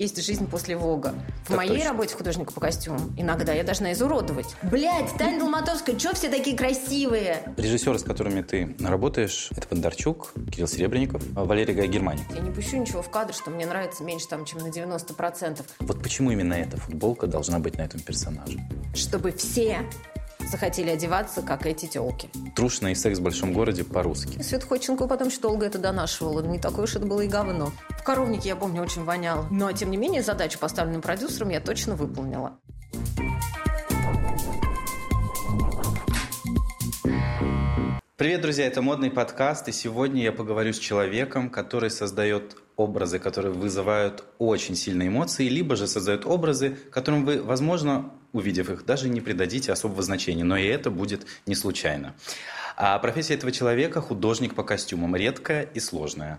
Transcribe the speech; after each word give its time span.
Есть 0.00 0.24
жизнь 0.24 0.46
после 0.48 0.76
Вога. 0.76 1.12
В 1.42 1.48
Так 1.48 1.56
моей 1.56 1.70
точно. 1.70 1.88
работе 1.90 2.14
художника 2.14 2.52
по 2.52 2.60
костюмам 2.60 3.12
иногда 3.16 3.52
я 3.52 3.64
должна 3.64 3.92
изуродовать. 3.92 4.46
Блять, 4.62 5.12
Таня 5.18 5.40
Долматовская, 5.40 5.98
что 5.98 6.14
все 6.14 6.28
такие 6.28 6.56
красивые? 6.56 7.52
Режиссеры, 7.56 7.98
с 7.98 8.04
которыми 8.04 8.42
ты 8.42 8.76
работаешь, 8.78 9.48
это 9.50 9.66
Бондарчук, 9.68 10.34
Кирилл 10.52 10.68
Серебренников, 10.68 11.24
а 11.34 11.44
Валерий 11.44 11.74
Гай 11.74 11.88
Германик. 11.88 12.22
Я 12.32 12.42
не 12.42 12.52
пущу 12.52 12.76
ничего 12.76 13.02
в 13.02 13.10
кадр, 13.10 13.34
что 13.34 13.50
мне 13.50 13.66
нравится 13.66 14.04
меньше, 14.04 14.28
там, 14.28 14.44
чем 14.44 14.60
на 14.60 14.68
90%. 14.68 15.62
Вот 15.80 16.00
почему 16.00 16.30
именно 16.30 16.54
эта 16.54 16.76
футболка 16.76 17.26
должна 17.26 17.58
быть 17.58 17.76
на 17.76 17.82
этом 17.82 17.98
персонаже? 17.98 18.60
Чтобы 18.94 19.32
все 19.32 19.80
захотели 20.48 20.90
одеваться, 20.90 21.42
как 21.42 21.66
эти 21.66 21.86
телки. 21.86 22.30
Трушный 22.56 22.96
секс 22.96 23.18
в 23.18 23.22
большом 23.22 23.52
городе 23.52 23.84
по-русски. 23.84 24.42
Свет 24.42 24.64
Ходченко 24.64 25.06
потом 25.06 25.28
еще 25.28 25.40
долго 25.40 25.66
это 25.66 25.78
донашивала. 25.78 26.40
Не 26.40 26.58
такое 26.58 26.84
уж 26.84 26.96
это 26.96 27.06
было 27.06 27.20
и 27.20 27.28
говно. 27.28 27.72
В 27.90 28.02
коровнике, 28.02 28.48
я 28.48 28.56
помню, 28.56 28.82
очень 28.82 29.04
воняло. 29.04 29.46
Но, 29.50 29.70
тем 29.72 29.90
не 29.90 29.96
менее, 29.96 30.22
задачу, 30.22 30.58
поставленную 30.58 31.02
продюсером, 31.02 31.50
я 31.50 31.60
точно 31.60 31.94
выполнила. 31.94 32.58
Привет, 38.16 38.40
друзья, 38.40 38.66
это 38.66 38.82
модный 38.82 39.12
подкаст, 39.12 39.68
и 39.68 39.72
сегодня 39.72 40.24
я 40.24 40.32
поговорю 40.32 40.72
с 40.72 40.78
человеком, 40.78 41.50
который 41.50 41.88
создает 41.88 42.56
образы, 42.74 43.20
которые 43.20 43.52
вызывают 43.52 44.24
очень 44.38 44.74
сильные 44.74 45.08
эмоции, 45.08 45.48
либо 45.48 45.76
же 45.76 45.86
создает 45.86 46.26
образы, 46.26 46.76
которым 46.90 47.24
вы, 47.24 47.40
возможно, 47.40 48.12
увидев 48.32 48.70
их, 48.70 48.84
даже 48.84 49.08
не 49.08 49.20
придадите 49.20 49.72
особого 49.72 50.02
значения, 50.02 50.44
но 50.44 50.56
и 50.56 50.66
это 50.66 50.90
будет 50.90 51.26
не 51.46 51.54
случайно. 51.54 52.14
А 52.76 52.98
профессия 52.98 53.34
этого 53.34 53.52
человека– 53.52 54.00
художник 54.02 54.54
по 54.54 54.62
костюмам, 54.62 55.16
редкая 55.16 55.62
и 55.62 55.80
сложная. 55.80 56.38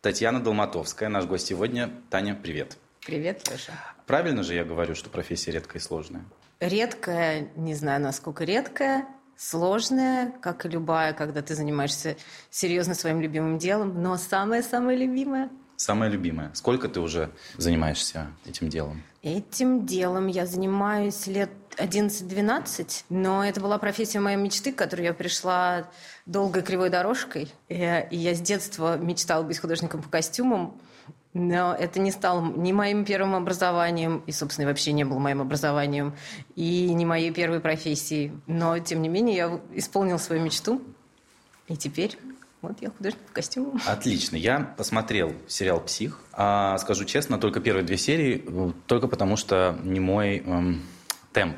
Татьяна 0.00 0.42
Долматовская, 0.42 1.08
наш 1.08 1.24
гость 1.24 1.46
сегодня. 1.46 1.90
Таня, 2.10 2.34
привет. 2.34 2.76
Привет, 3.04 3.42
Леша. 3.50 3.72
Правильно 4.06 4.42
же 4.42 4.54
я 4.54 4.64
говорю, 4.64 4.94
что 4.94 5.10
профессия 5.10 5.50
редкая 5.50 5.80
и 5.80 5.84
сложная? 5.84 6.24
Редкая, 6.60 7.48
не 7.56 7.74
знаю, 7.74 8.00
насколько 8.00 8.44
редкая, 8.44 9.06
сложная, 9.36 10.32
как 10.40 10.64
и 10.64 10.68
любая, 10.68 11.12
когда 11.12 11.42
ты 11.42 11.54
занимаешься 11.54 12.16
серьезно 12.50 12.94
своим 12.94 13.20
любимым 13.20 13.58
делом, 13.58 14.02
но 14.02 14.16
самое-самое 14.16 14.96
любимое 14.96 15.50
Самая 15.76 16.08
любимая. 16.08 16.50
Сколько 16.54 16.88
ты 16.88 17.00
уже 17.00 17.30
занимаешься 17.56 18.28
этим 18.46 18.68
делом? 18.68 19.02
Этим 19.22 19.86
делом 19.86 20.26
я 20.26 20.46
занимаюсь 20.46 21.26
лет 21.26 21.50
11-12, 21.76 23.04
но 23.08 23.44
это 23.44 23.60
была 23.60 23.78
профессия 23.78 24.20
моей 24.20 24.36
мечты, 24.36 24.72
к 24.72 24.76
которой 24.76 25.02
я 25.02 25.14
пришла 25.14 25.88
долгой 26.26 26.62
кривой 26.62 26.90
дорожкой. 26.90 27.52
И 27.68 27.76
я 28.10 28.34
с 28.34 28.40
детства 28.40 28.96
мечтала 28.96 29.42
быть 29.42 29.58
художником 29.58 30.02
по 30.02 30.08
костюмам, 30.08 30.78
но 31.32 31.74
это 31.74 31.98
не 31.98 32.12
стало 32.12 32.44
ни 32.52 32.70
моим 32.70 33.04
первым 33.04 33.34
образованием, 33.34 34.22
и, 34.26 34.30
собственно, 34.30 34.68
вообще 34.68 34.92
не 34.92 35.04
было 35.04 35.18
моим 35.18 35.40
образованием, 35.40 36.14
и 36.54 36.94
не 36.94 37.04
моей 37.04 37.32
первой 37.32 37.58
профессией. 37.58 38.32
Но, 38.46 38.78
тем 38.78 39.02
не 39.02 39.08
менее, 39.08 39.36
я 39.36 39.60
исполнила 39.72 40.18
свою 40.18 40.42
мечту, 40.42 40.80
и 41.66 41.76
теперь 41.76 42.16
вот 42.68 42.82
я 42.82 42.90
художник 42.90 43.20
по 43.20 43.32
костюмам. 43.32 43.80
Отлично. 43.86 44.36
Я 44.36 44.74
посмотрел 44.76 45.32
сериал 45.46 45.80
«Псих». 45.80 46.20
А, 46.32 46.76
скажу 46.78 47.04
честно, 47.04 47.38
только 47.38 47.60
первые 47.60 47.84
две 47.84 47.96
серии, 47.96 48.44
э, 48.46 48.72
только 48.86 49.08
потому 49.08 49.36
что 49.36 49.78
не 49.82 50.00
мой 50.00 50.38
эм, 50.38 50.82
темп 51.32 51.56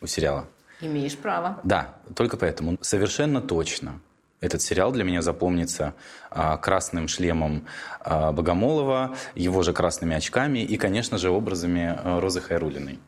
у 0.00 0.06
сериала. 0.06 0.46
Имеешь 0.80 1.16
право. 1.16 1.60
Да, 1.64 1.94
только 2.14 2.36
поэтому. 2.36 2.76
Совершенно 2.80 3.40
точно. 3.40 4.00
Этот 4.40 4.60
сериал 4.60 4.92
для 4.92 5.04
меня 5.04 5.22
запомнится 5.22 5.94
а, 6.30 6.58
красным 6.58 7.08
шлемом 7.08 7.66
а, 8.00 8.30
Богомолова, 8.32 9.16
его 9.34 9.62
же 9.62 9.72
красными 9.72 10.14
очками 10.14 10.58
и, 10.58 10.76
конечно 10.76 11.16
же, 11.16 11.30
образами 11.30 11.94
а, 11.96 12.20
Розы 12.20 12.42
Хайрулиной. 12.42 12.98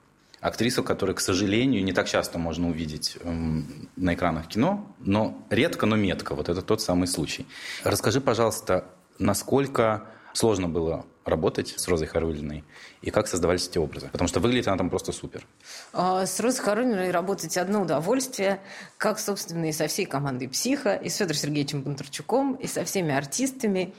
Актрису, 0.47 0.85
которую, 0.85 1.17
к 1.17 1.21
сожалению, 1.21 1.83
не 1.83 1.93
так 1.93 2.09
часто 2.09 2.39
можно 2.39 2.69
увидеть 2.69 3.19
эм, 3.21 3.89
на 3.97 4.15
экранах 4.15 4.47
кино, 4.47 4.87
но 5.01 5.45
редко, 5.51 5.87
но 5.87 5.97
метко. 5.97 6.35
Вот 6.35 6.49
это 6.49 6.63
тот 6.63 6.81
самый 6.81 7.09
случай. 7.09 7.47
Расскажи, 7.83 8.21
пожалуйста, 8.21 8.85
насколько 9.19 10.07
сложно 10.33 10.69
было 10.69 11.05
работать 11.25 11.75
с 11.77 11.89
Розой 11.89 12.07
Хайрулиной 12.07 12.63
и 13.03 13.11
как 13.11 13.27
создавались 13.27 13.67
эти 13.67 13.79
образы? 13.79 14.09
Потому 14.13 14.29
что 14.29 14.39
выглядит 14.39 14.69
она 14.69 14.77
там 14.77 14.91
просто 14.91 15.11
супер. 15.11 15.45
А, 15.93 16.25
С 16.25 16.39
Розой 16.39 16.63
Хорониной 16.63 17.11
работать 17.11 17.57
одно 17.57 17.83
удовольствие, 17.83 18.61
как, 18.99 19.19
собственно, 19.19 19.65
и 19.69 19.73
со 19.73 19.89
всей 19.89 20.07
командой 20.07 20.49
«Психа», 20.49 20.95
и 20.95 21.09
с 21.09 21.17
Федором 21.17 21.39
Сергеевичем 21.39 21.83
Бондарчуком, 21.83 22.55
и 22.55 22.69
со 22.69 22.85
всеми 22.85 23.13
артистами. 23.13 23.95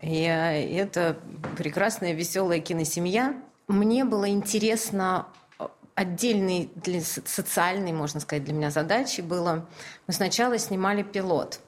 И 0.00 0.22
э, 0.22 0.80
это 0.80 1.18
прекрасная, 1.56 2.12
веселая 2.12 2.60
киносемья. 2.60 3.34
Мне 3.66 4.04
было 4.04 4.28
интересно 4.28 5.26
отдельной 5.98 6.70
для 6.76 7.00
со- 7.00 7.26
социальной, 7.26 7.92
можно 7.92 8.20
сказать, 8.20 8.44
для 8.44 8.54
меня 8.54 8.70
задачей 8.70 9.20
было... 9.20 9.66
Мы 10.06 10.14
сначала 10.14 10.56
снимали 10.56 11.02
пилот, 11.02 11.60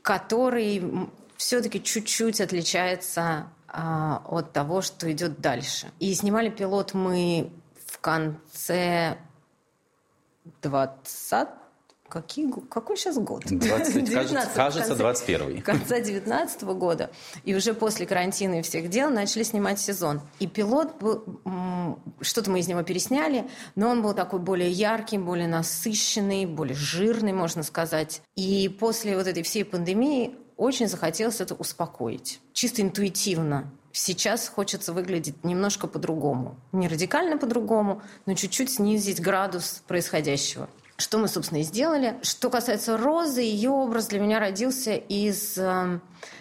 который 0.00 1.10
все-таки 1.36 1.82
чуть-чуть 1.82 2.40
отличается 2.40 3.48
а, 3.68 4.22
от 4.26 4.52
того, 4.52 4.80
что 4.80 5.10
идет 5.12 5.40
дальше. 5.40 5.90
И 5.98 6.14
снимали 6.14 6.48
пилот 6.48 6.94
мы 6.94 7.52
в 7.86 7.98
конце 7.98 9.18
20 10.62 11.48
Какие, 12.08 12.46
го- 12.46 12.60
какой 12.60 12.96
сейчас 12.96 13.16
год? 13.16 13.44
20, 13.46 13.68
кажется, 13.68 14.00
19, 14.00 14.50
в 14.50 14.54
кажется 14.54 14.88
конце- 14.88 15.02
21 15.02 15.62
конца 15.62 16.00
19 16.00 16.62
года. 16.64 17.10
И 17.44 17.54
уже 17.54 17.74
после 17.74 18.06
карантина 18.06 18.60
и 18.60 18.62
всех 18.62 18.88
дел 18.90 19.10
начали 19.10 19.42
снимать 19.42 19.80
сезон. 19.80 20.20
И 20.38 20.46
пилот 20.46 20.98
был... 21.00 21.24
Что-то 22.20 22.50
мы 22.50 22.60
из 22.60 22.68
него 22.68 22.82
пересняли, 22.82 23.48
но 23.74 23.88
он 23.88 24.02
был 24.02 24.14
такой 24.14 24.38
более 24.40 24.70
яркий, 24.70 25.18
более 25.18 25.48
насыщенный, 25.48 26.46
более 26.46 26.74
жирный, 26.76 27.32
можно 27.32 27.62
сказать. 27.62 28.22
И 28.36 28.68
после 28.68 29.16
вот 29.16 29.26
этой 29.26 29.42
всей 29.42 29.64
пандемии 29.64 30.34
очень 30.56 30.88
захотелось 30.88 31.40
это 31.40 31.54
успокоить. 31.54 32.40
Чисто 32.52 32.82
интуитивно. 32.82 33.70
Сейчас 33.92 34.48
хочется 34.48 34.92
выглядеть 34.92 35.44
немножко 35.44 35.86
по-другому. 35.86 36.56
Не 36.72 36.88
радикально 36.88 37.38
по-другому, 37.38 38.02
но 38.26 38.34
чуть-чуть 38.34 38.70
снизить 38.70 39.20
градус 39.20 39.82
происходящего. 39.86 40.68
Что 40.96 41.18
мы, 41.18 41.26
собственно, 41.28 41.58
и 41.58 41.62
сделали. 41.62 42.18
Что 42.22 42.50
касается 42.50 42.96
Розы, 42.96 43.40
ее 43.40 43.70
образ 43.70 44.06
для 44.06 44.20
меня 44.20 44.38
родился 44.38 44.94
из... 44.94 45.58
э, 45.58 45.98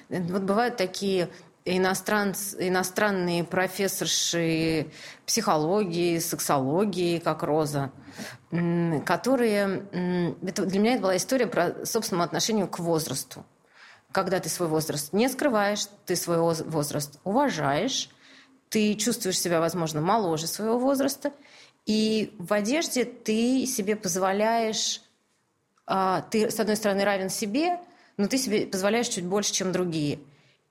Вот 0.09 0.41
бывают 0.43 0.77
такие 0.77 1.29
иностранц- 1.65 2.55
иностранные 2.59 3.43
профессорши 3.43 4.91
психологии, 5.25 6.19
сексологии, 6.19 7.17
как 7.19 7.41
Роза, 7.41 7.91
которые... 9.05 9.87
Это, 10.43 10.65
для 10.65 10.79
меня 10.79 10.93
это 10.93 11.01
была 11.01 11.17
история 11.17 11.47
про 11.47 11.85
собственному 11.85 12.23
отношению 12.23 12.67
к 12.67 12.79
возрасту. 12.79 13.45
Когда 14.11 14.39
ты 14.39 14.49
свой 14.49 14.67
возраст 14.67 15.13
не 15.13 15.27
скрываешь, 15.29 15.87
ты 16.05 16.15
свой 16.15 16.37
воз- 16.37 16.61
возраст 16.61 17.19
уважаешь, 17.23 18.09
ты 18.69 18.93
чувствуешь 18.93 19.39
себя, 19.39 19.59
возможно, 19.59 20.01
моложе 20.01 20.45
своего 20.45 20.77
возраста, 20.77 21.31
и 21.85 22.33
в 22.39 22.53
одежде 22.53 23.05
ты 23.05 23.65
себе 23.65 23.95
позволяешь, 23.95 25.01
а, 25.85 26.21
ты, 26.21 26.49
с 26.49 26.59
одной 26.59 26.75
стороны, 26.75 27.03
равен 27.03 27.29
себе, 27.29 27.79
но 28.17 28.27
ты 28.27 28.37
себе 28.37 28.65
позволяешь 28.65 29.09
чуть 29.09 29.25
больше, 29.25 29.53
чем 29.53 29.71
другие. 29.71 30.19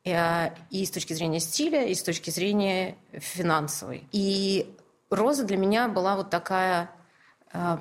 И, 0.04 0.10
а, 0.10 0.54
и 0.70 0.84
с 0.84 0.90
точки 0.90 1.12
зрения 1.12 1.40
стиля, 1.40 1.84
и 1.84 1.94
с 1.94 2.02
точки 2.02 2.30
зрения 2.30 2.96
финансовой. 3.12 4.08
И 4.12 4.74
Роза 5.10 5.44
для 5.44 5.58
меня 5.58 5.88
была 5.88 6.16
вот 6.16 6.30
такая 6.30 6.90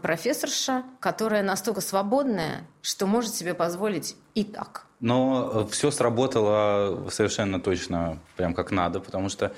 профессорша, 0.01 0.83
которая 0.99 1.43
настолько 1.43 1.81
свободная, 1.81 2.67
что 2.81 3.07
может 3.07 3.33
себе 3.33 3.53
позволить 3.53 4.15
и 4.35 4.43
так. 4.43 4.85
Но 4.99 5.67
все 5.71 5.89
сработало 5.89 7.09
совершенно 7.09 7.59
точно, 7.59 8.19
прям 8.37 8.53
как 8.53 8.71
надо, 8.71 8.99
потому 8.99 9.29
что 9.29 9.53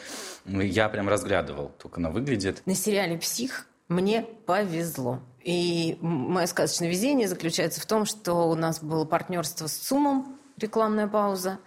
я 0.46 0.88
прям 0.88 1.10
разглядывал, 1.10 1.72
только 1.82 2.00
она 2.00 2.10
выглядит. 2.10 2.62
На 2.66 2.76
сериале 2.76 3.18
«Псих» 3.18 3.68
мне 3.90 4.22
повезло. 4.22 5.20
И 5.44 5.98
мое 6.00 6.46
сказочное 6.46 6.90
везение 6.90 7.28
заключается 7.28 7.82
в 7.82 7.86
том, 7.86 8.06
что 8.06 8.50
у 8.50 8.56
нас 8.56 8.82
было 8.82 9.04
партнерство 9.04 9.68
с 9.68 9.74
ЦУМом, 9.74 10.38
рекламная 10.58 11.08
пауза, 11.08 11.60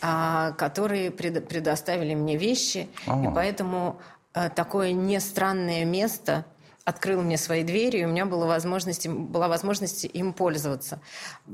а, 0.00 0.52
которые 0.52 1.10
пред- 1.10 1.48
предоставили 1.48 2.14
мне 2.14 2.38
вещи. 2.38 2.88
А. 3.06 3.22
И 3.22 3.34
поэтому 3.34 4.00
э, 4.32 4.48
такое 4.48 4.92
не 4.92 5.20
странное 5.20 5.84
место 5.84 6.46
открыло 6.84 7.22
мне 7.22 7.36
свои 7.36 7.62
двери, 7.62 7.98
и 7.98 8.04
у 8.04 8.08
меня 8.08 8.26
была 8.26 8.46
возможность, 8.46 9.06
была 9.08 9.48
возможность 9.48 10.04
им 10.04 10.32
пользоваться. 10.32 11.00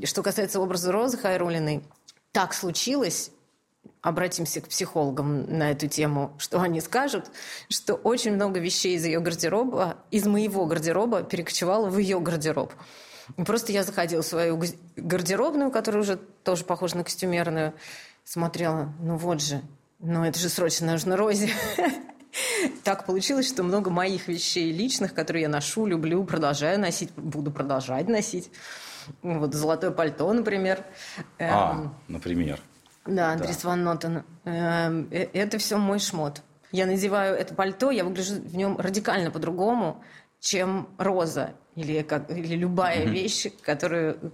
Что 0.04 0.22
касается 0.22 0.60
образа 0.60 0.92
Розы 0.92 1.19
Хайрулиной, 1.19 1.84
так 2.32 2.54
случилось, 2.54 3.30
обратимся 4.00 4.60
к 4.60 4.69
психологам 4.69 5.58
на 5.58 5.70
эту 5.70 5.88
тему, 5.88 6.32
что 6.38 6.60
они 6.60 6.80
скажут, 6.80 7.26
что 7.69 7.94
очень 7.94 8.32
много 8.32 8.60
вещей 8.60 8.96
из 8.96 9.04
ее 9.04 9.20
гардероба, 9.20 9.96
из 10.10 10.26
моего 10.26 10.66
гардероба 10.66 11.22
перекочевало 11.22 11.88
в 11.88 11.98
ее 11.98 12.20
гардероб. 12.20 12.72
И 13.36 13.44
просто 13.44 13.72
я 13.72 13.84
заходила 13.84 14.22
в 14.22 14.26
свою 14.26 14.60
гардеробную, 14.96 15.70
которая 15.70 16.02
уже 16.02 16.16
тоже 16.44 16.64
похожа 16.64 16.96
на 16.96 17.04
костюмерную, 17.04 17.74
смотрела, 18.24 18.92
ну 19.00 19.16
вот 19.16 19.42
же, 19.42 19.62
Но 19.98 20.26
это 20.26 20.38
же 20.38 20.48
срочно 20.48 20.92
нужно 20.92 21.16
Розе. 21.16 21.50
Так 22.84 23.06
получилось, 23.06 23.48
что 23.48 23.62
много 23.62 23.90
моих 23.90 24.28
вещей 24.28 24.72
личных, 24.72 25.14
которые 25.14 25.42
я 25.42 25.48
ношу, 25.48 25.86
люблю, 25.86 26.25
продолжаю 26.25 26.78
носить, 26.78 27.10
буду 27.16 27.50
продолжать 27.50 28.08
носить. 28.08 28.50
Вот 29.22 29.54
золотое 29.54 29.90
пальто, 29.90 30.32
например. 30.32 30.84
А, 31.38 31.72
эм, 31.72 31.94
например. 32.08 32.60
Да, 33.06 33.32
Андрес 33.32 33.58
да. 33.62 33.69
Ван 33.69 33.84
Нотен. 33.84 34.25
Эм, 34.44 35.08
э, 35.10 35.28
это 35.32 35.58
все 35.58 35.78
мой 35.78 35.98
шмот. 35.98 36.42
Я 36.72 36.84
надеваю 36.84 37.34
это 37.34 37.54
пальто, 37.54 37.90
я 37.90 38.04
выгляжу 38.04 38.34
в 38.34 38.54
нем 38.54 38.76
радикально 38.78 39.31
по-другому, 39.31 40.02
чем 40.40 40.88
роза 40.98 41.54
или, 41.74 42.02
как, 42.02 42.31
или 42.31 42.54
любая 42.56 43.04
mm-hmm. 43.04 43.10
вещь, 43.10 43.46
которую... 43.62 44.32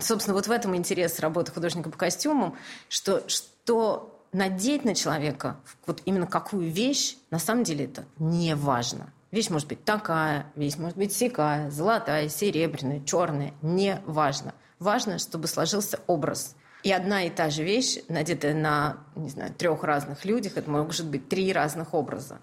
Собственно, 0.00 0.34
вот 0.34 0.48
в 0.48 0.50
этом 0.50 0.74
интерес 0.74 1.20
работы 1.20 1.52
художника 1.52 1.90
по 1.90 1.96
костюмам, 1.96 2.56
что, 2.88 3.22
что 3.28 4.17
надеть 4.32 4.84
на 4.84 4.94
человека 4.94 5.56
вот 5.86 6.02
именно 6.04 6.26
какую 6.26 6.70
вещь, 6.70 7.16
на 7.30 7.38
самом 7.38 7.64
деле 7.64 7.86
это 7.86 8.04
не 8.18 8.54
важно. 8.54 9.12
Вещь 9.30 9.50
может 9.50 9.68
быть 9.68 9.84
такая, 9.84 10.46
вещь 10.54 10.76
может 10.76 10.96
быть 10.96 11.12
сякая, 11.12 11.70
золотая, 11.70 12.28
серебряная, 12.28 13.02
черная, 13.04 13.52
не 13.60 14.00
важно. 14.06 14.54
Важно, 14.78 15.18
чтобы 15.18 15.48
сложился 15.48 16.00
образ. 16.06 16.54
И 16.82 16.92
одна 16.92 17.24
и 17.24 17.30
та 17.30 17.50
же 17.50 17.64
вещь, 17.64 17.98
надетая 18.08 18.54
на, 18.54 18.98
не 19.16 19.28
знаю, 19.28 19.52
трех 19.52 19.82
разных 19.82 20.24
людях, 20.24 20.56
это 20.56 20.70
может 20.70 21.06
быть 21.06 21.28
три 21.28 21.52
разных 21.52 21.92
образа. 21.92 22.38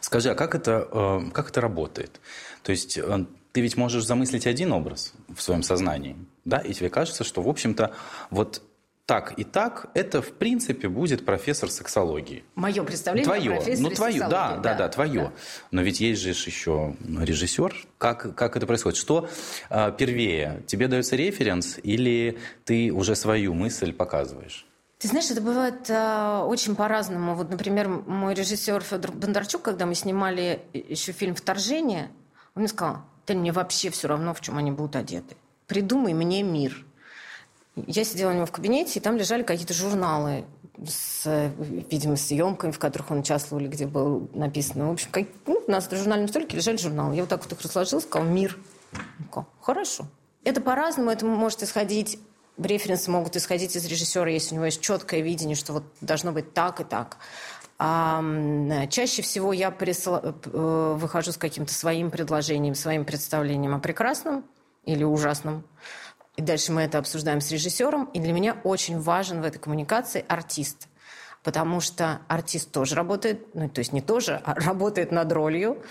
Скажи, 0.00 0.30
а 0.30 0.34
как 0.34 0.54
это, 0.54 0.88
э, 0.90 1.30
как 1.32 1.50
это 1.50 1.60
работает? 1.60 2.20
То 2.62 2.72
есть 2.72 2.96
э, 2.98 3.26
ты 3.52 3.60
ведь 3.60 3.76
можешь 3.76 4.04
замыслить 4.04 4.46
один 4.46 4.72
образ 4.72 5.12
в 5.28 5.40
своем 5.42 5.62
сознании, 5.62 6.16
да, 6.44 6.58
и 6.58 6.72
тебе 6.72 6.90
кажется, 6.90 7.24
что, 7.24 7.42
в 7.42 7.48
общем-то, 7.48 7.92
вот 8.30 8.62
так 9.08 9.32
и 9.38 9.44
так, 9.44 9.86
это 9.94 10.20
в 10.20 10.32
принципе 10.32 10.86
будет 10.86 11.24
профессор 11.24 11.70
сексологии. 11.70 12.44
Мое 12.54 12.84
представление 12.84 13.24
твое. 13.24 13.52
о 13.52 13.56
профессоре 13.56 13.88
ну, 13.88 13.94
твое, 13.94 14.20
да, 14.20 14.28
да, 14.28 14.56
да, 14.58 14.74
да, 14.74 14.88
твое. 14.90 15.22
Да. 15.22 15.32
Но 15.70 15.80
ведь 15.80 16.00
есть 16.00 16.20
же 16.20 16.28
еще 16.28 16.94
режиссер. 17.00 17.74
Как, 17.96 18.34
как 18.34 18.56
это 18.58 18.66
происходит? 18.66 18.98
Что 18.98 19.30
э, 19.70 19.92
первее? 19.96 20.62
Тебе 20.66 20.88
дается 20.88 21.16
референс 21.16 21.78
или 21.82 22.38
ты 22.66 22.92
уже 22.92 23.16
свою 23.16 23.54
мысль 23.54 23.94
показываешь? 23.94 24.66
Ты 24.98 25.08
знаешь, 25.08 25.30
это 25.30 25.40
бывает 25.40 25.88
э, 25.88 26.42
очень 26.46 26.76
по-разному. 26.76 27.34
Вот, 27.34 27.48
например, 27.48 27.88
мой 27.88 28.34
режиссер 28.34 28.82
Федор 28.82 29.12
Бондарчук, 29.12 29.62
когда 29.62 29.86
мы 29.86 29.94
снимали 29.94 30.60
еще 30.74 31.12
фильм 31.12 31.34
«Вторжение», 31.34 32.10
он 32.54 32.60
мне 32.60 32.68
сказал, 32.68 32.98
да 33.26 33.32
мне 33.32 33.52
вообще 33.52 33.88
все 33.88 34.06
равно, 34.08 34.34
в 34.34 34.42
чем 34.42 34.58
они 34.58 34.70
будут 34.70 34.96
одеты. 34.96 35.34
Придумай 35.66 36.12
мне 36.12 36.42
мир. 36.42 36.84
Я 37.86 38.04
сидела 38.04 38.30
у 38.30 38.34
него 38.34 38.46
в 38.46 38.52
кабинете, 38.52 38.98
и 38.98 39.02
там 39.02 39.16
лежали 39.16 39.42
какие-то 39.42 39.74
журналы 39.74 40.44
с, 40.86 41.50
видимо, 41.90 42.16
съемками, 42.16 42.70
в 42.70 42.78
которых 42.78 43.10
он 43.10 43.20
участвовал, 43.20 43.64
где 43.66 43.86
было 43.86 44.26
написано. 44.32 44.88
В 44.88 44.92
общем, 44.92 45.08
как, 45.10 45.26
ну, 45.46 45.62
у 45.66 45.70
нас 45.70 45.90
на 45.90 45.96
журнальном 45.96 46.28
столике 46.28 46.56
лежали 46.56 46.76
журналы. 46.76 47.14
Я 47.14 47.22
вот 47.22 47.30
так 47.30 47.42
вот 47.42 47.52
их 47.52 47.60
разложила, 47.60 48.00
сказала 48.00 48.28
«Мир». 48.28 48.58
Хорошо. 49.60 50.06
Это 50.44 50.60
по-разному, 50.60 51.10
это 51.10 51.26
может 51.26 51.62
исходить 51.62 52.18
референсы 52.58 53.10
могут 53.10 53.36
исходить 53.36 53.76
из 53.76 53.86
режиссера, 53.86 54.28
если 54.28 54.52
у 54.52 54.56
него 54.56 54.66
есть 54.66 54.80
четкое 54.80 55.20
видение, 55.20 55.56
что 55.56 55.74
вот 55.74 55.84
должно 56.00 56.32
быть 56.32 56.54
так 56.54 56.80
и 56.80 56.84
так. 56.84 57.18
А, 57.78 58.20
чаще 58.90 59.22
всего 59.22 59.52
я 59.52 59.70
присла... 59.70 60.34
Э, 60.46 60.96
выхожу 60.98 61.30
с 61.30 61.36
каким-то 61.36 61.72
своим 61.72 62.10
предложением, 62.10 62.74
своим 62.74 63.04
представлением 63.04 63.74
о 63.74 63.78
прекрасном 63.78 64.44
или 64.84 65.04
ужасном. 65.04 65.62
И 66.38 66.40
дальше 66.40 66.70
мы 66.70 66.82
это 66.82 66.98
обсуждаем 66.98 67.40
с 67.40 67.50
режиссером. 67.50 68.04
И 68.14 68.20
для 68.20 68.32
меня 68.32 68.56
очень 68.62 69.00
важен 69.00 69.42
в 69.42 69.44
этой 69.44 69.58
коммуникации 69.58 70.24
артист. 70.28 70.86
Потому 71.42 71.80
что 71.80 72.20
артист 72.28 72.70
тоже 72.70 72.94
работает, 72.94 73.52
ну, 73.56 73.68
то 73.68 73.80
есть 73.80 73.92
не 73.92 74.00
тоже, 74.00 74.40
а 74.44 74.54
работает 74.66 75.10
над 75.10 75.32
ролью. 75.32 75.82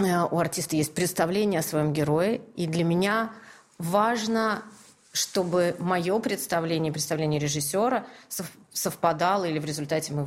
Э, 0.00 0.24
у 0.28 0.36
артиста 0.36 0.74
есть 0.74 0.94
представление 0.94 1.60
о 1.60 1.62
своем 1.62 1.92
герое. 1.92 2.40
И 2.56 2.66
для 2.66 2.82
меня 2.82 3.32
важно, 3.78 4.64
чтобы 5.12 5.76
мое 5.78 6.18
представление, 6.18 6.92
представление 6.92 7.38
режиссера 7.38 8.06
совпадало, 8.72 9.44
или 9.44 9.60
в 9.60 9.64
результате 9.64 10.12
мы 10.12 10.26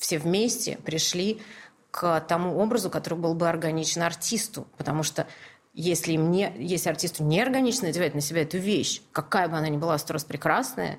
все 0.00 0.18
вместе 0.18 0.78
пришли 0.78 1.42
к 1.90 2.20
тому 2.20 2.58
образу, 2.58 2.88
который 2.88 3.18
был 3.18 3.34
бы 3.34 3.46
органичен 3.46 4.00
артисту. 4.00 4.66
Потому 4.78 5.02
что 5.02 5.26
если, 5.72 6.16
мне, 6.16 6.52
если 6.58 6.90
артисту 6.90 7.24
неорганично 7.24 7.88
надевать 7.88 8.14
на 8.14 8.20
себя 8.20 8.42
эту 8.42 8.58
вещь, 8.58 9.02
какая 9.12 9.48
бы 9.48 9.56
она 9.56 9.68
ни 9.68 9.76
была 9.76 9.96
сто 9.98 10.12
раз 10.12 10.24
прекрасная, 10.24 10.98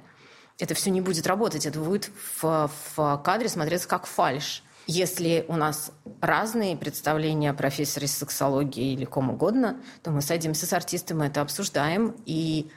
это 0.59 0.73
все 0.73 0.89
не 0.89 1.01
будет 1.01 1.27
работать. 1.27 1.65
Это 1.65 1.79
будет 1.79 2.09
в, 2.41 2.69
в 2.95 3.21
кадре 3.23 3.49
смотреться 3.49 3.87
как 3.87 4.05
фальш. 4.05 4.63
Если 4.85 5.45
у 5.47 5.55
нас 5.55 5.91
разные 6.19 6.75
представления 6.75 7.51
о 7.51 7.53
профессоре 7.53 8.07
сексологии 8.07 8.93
или 8.93 9.05
ком 9.05 9.29
угодно, 9.29 9.81
то 10.01 10.11
мы 10.11 10.21
садимся 10.21 10.65
с 10.65 10.73
артистом, 10.73 11.19
мы 11.19 11.27
это 11.27 11.41
обсуждаем, 11.41 12.15
и 12.25 12.69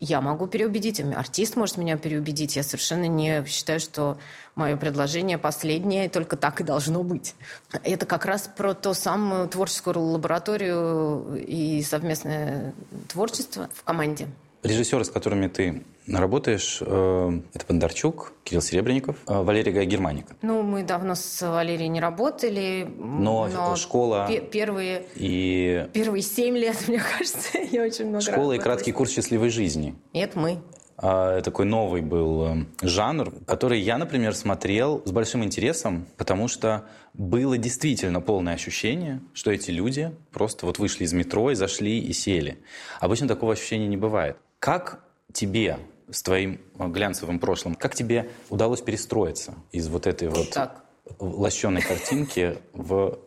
я 0.00 0.20
могу 0.20 0.46
переубедить, 0.46 1.00
артист 1.00 1.56
может 1.56 1.76
меня 1.78 1.96
переубедить. 1.96 2.56
Я 2.56 2.62
совершенно 2.62 3.06
не 3.06 3.44
считаю, 3.46 3.80
что 3.80 4.18
мое 4.54 4.76
предложение 4.76 5.38
последнее, 5.38 6.08
только 6.08 6.36
так 6.36 6.60
и 6.60 6.64
должно 6.64 7.02
быть. 7.02 7.34
Это 7.82 8.04
как 8.04 8.24
раз 8.24 8.50
про 8.54 8.74
ту 8.74 8.92
самую 8.94 9.48
творческую 9.48 9.98
лабораторию 9.98 11.36
и 11.36 11.82
совместное 11.82 12.74
творчество 13.08 13.70
в 13.72 13.84
команде. 13.84 14.28
Режиссеры, 14.64 15.04
с 15.04 15.10
которыми 15.10 15.48
ты 15.48 15.82
работаешь, 16.08 16.78
э, 16.80 17.40
это 17.52 17.66
Бондарчук, 17.68 18.32
Кирилл 18.44 18.62
Серебренников, 18.62 19.16
э, 19.26 19.42
Валерия 19.42 19.72
Гай 19.72 19.84
Германика. 19.84 20.34
Ну, 20.40 20.62
мы 20.62 20.82
давно 20.82 21.14
с 21.14 21.46
Валерией 21.46 21.88
не 21.88 22.00
работали. 22.00 22.88
Но, 22.98 23.46
но 23.46 23.76
школа... 23.76 24.26
Первые, 24.50 25.04
и... 25.16 25.86
первые 25.92 26.22
семь 26.22 26.56
лет, 26.56 26.76
мне 26.88 26.98
кажется, 26.98 27.58
я 27.58 27.82
очень 27.82 28.06
много 28.06 28.24
Школа 28.24 28.52
и 28.54 28.58
краткий 28.58 28.92
курс 28.92 29.12
счастливой 29.12 29.50
жизни. 29.50 29.94
Нет, 30.14 30.34
мы. 30.34 30.58
А, 30.96 31.40
такой 31.42 31.66
новый 31.66 32.02
был 32.02 32.46
э, 32.46 32.64
жанр, 32.82 33.32
который 33.46 33.80
я, 33.80 33.98
например, 33.98 34.34
смотрел 34.34 35.02
с 35.04 35.10
большим 35.10 35.42
интересом, 35.42 36.06
потому 36.16 36.46
что 36.48 36.84
было 37.12 37.58
действительно 37.58 38.20
полное 38.20 38.54
ощущение, 38.54 39.20
что 39.32 39.50
эти 39.50 39.70
люди 39.70 40.12
просто 40.32 40.66
вот 40.66 40.78
вышли 40.78 41.04
из 41.04 41.12
метро 41.12 41.50
и 41.50 41.54
зашли 41.54 41.98
и 41.98 42.12
сели. 42.12 42.58
Обычно 43.00 43.26
такого 43.26 43.52
ощущения 43.52 43.88
не 43.88 43.96
бывает. 43.96 44.36
Как 44.64 45.04
тебе 45.30 45.78
с 46.10 46.22
твоим 46.22 46.58
э, 46.78 46.88
глянцевым 46.88 47.38
прошлым, 47.38 47.74
как 47.74 47.94
тебе 47.94 48.30
удалось 48.48 48.80
перестроиться 48.80 49.56
из 49.72 49.88
вот 49.88 50.06
этой 50.06 50.28
вот 50.28 50.52
так. 50.52 50.86
лощеной 51.18 51.82
картинки 51.82 52.56
в 52.72 53.18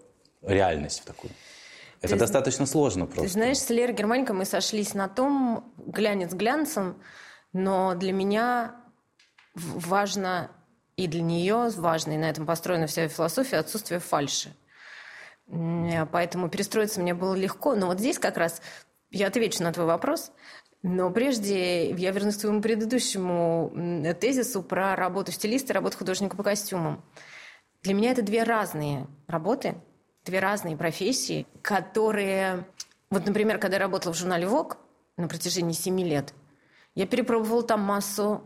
реальность 0.41 1.01
в 1.01 1.06
такую? 1.06 1.32
Это 2.01 2.13
ты, 2.13 2.20
достаточно 2.20 2.65
сложно 2.65 3.06
просто. 3.06 3.22
Ты 3.22 3.29
знаешь, 3.29 3.60
с 3.60 3.70
Лерой 3.70 3.94
Германько 3.94 4.34
мы 4.34 4.46
сошлись 4.46 4.96
на 4.96 5.08
том, 5.08 5.72
глянец 5.77 6.34
глянцем, 6.34 7.00
но 7.53 7.94
для 7.94 8.13
меня 8.13 8.75
важно, 9.53 10.50
и 10.96 11.06
для 11.06 11.22
нее 11.22 11.70
важно, 11.70 12.13
и 12.13 12.17
на 12.17 12.32
этом 12.32 12.48
построена 12.48 12.88
вся 12.88 13.08
философия, 13.10 13.58
отсутствие 13.58 14.00
фальши. 14.00 14.56
Поэтому 15.46 16.50
перестроиться 16.50 17.00
мне 17.00 17.13
было 17.13 17.36
легко. 17.36 17.75
Но 17.75 17.86
вот 17.86 18.00
здесь 18.00 18.17
как 18.17 18.38
раз 18.38 18.60
я 19.12 19.27
отвечу 19.27 19.62
на 19.62 19.72
твой 19.72 19.86
вопрос. 19.86 20.32
Но 20.88 21.12
прежде 21.12 21.91
я 21.91 22.12
вернусь 22.12 22.38
к 22.38 22.41
твоему 22.41 22.62
предыдущему 22.62 23.74
тезису 24.22 24.63
про 24.63 24.96
работу 24.96 25.34
стилиста 25.34 25.74
работу 25.74 25.98
художника 25.98 26.38
по 26.38 26.44
костюмам. 26.44 27.03
Для 27.84 27.94
меня 27.94 28.12
это 28.12 28.22
две 28.22 28.44
разные 28.44 29.06
работы, 29.27 29.75
две 30.24 30.39
разные 30.39 30.77
профессии, 30.77 31.46
которые... 31.62 32.65
Вот, 33.10 33.25
например, 33.25 33.60
когда 33.60 33.75
я 33.75 33.84
работала 33.84 34.13
в 34.13 34.17
журнале 34.17 34.48
«Вок» 34.48 34.77
на 35.17 35.27
протяжении 35.27 35.74
семи 35.74 36.06
лет, 36.06 36.34
я 36.96 37.06
перепробовала 37.06 37.63
там 37.63 37.82
массу 37.82 38.41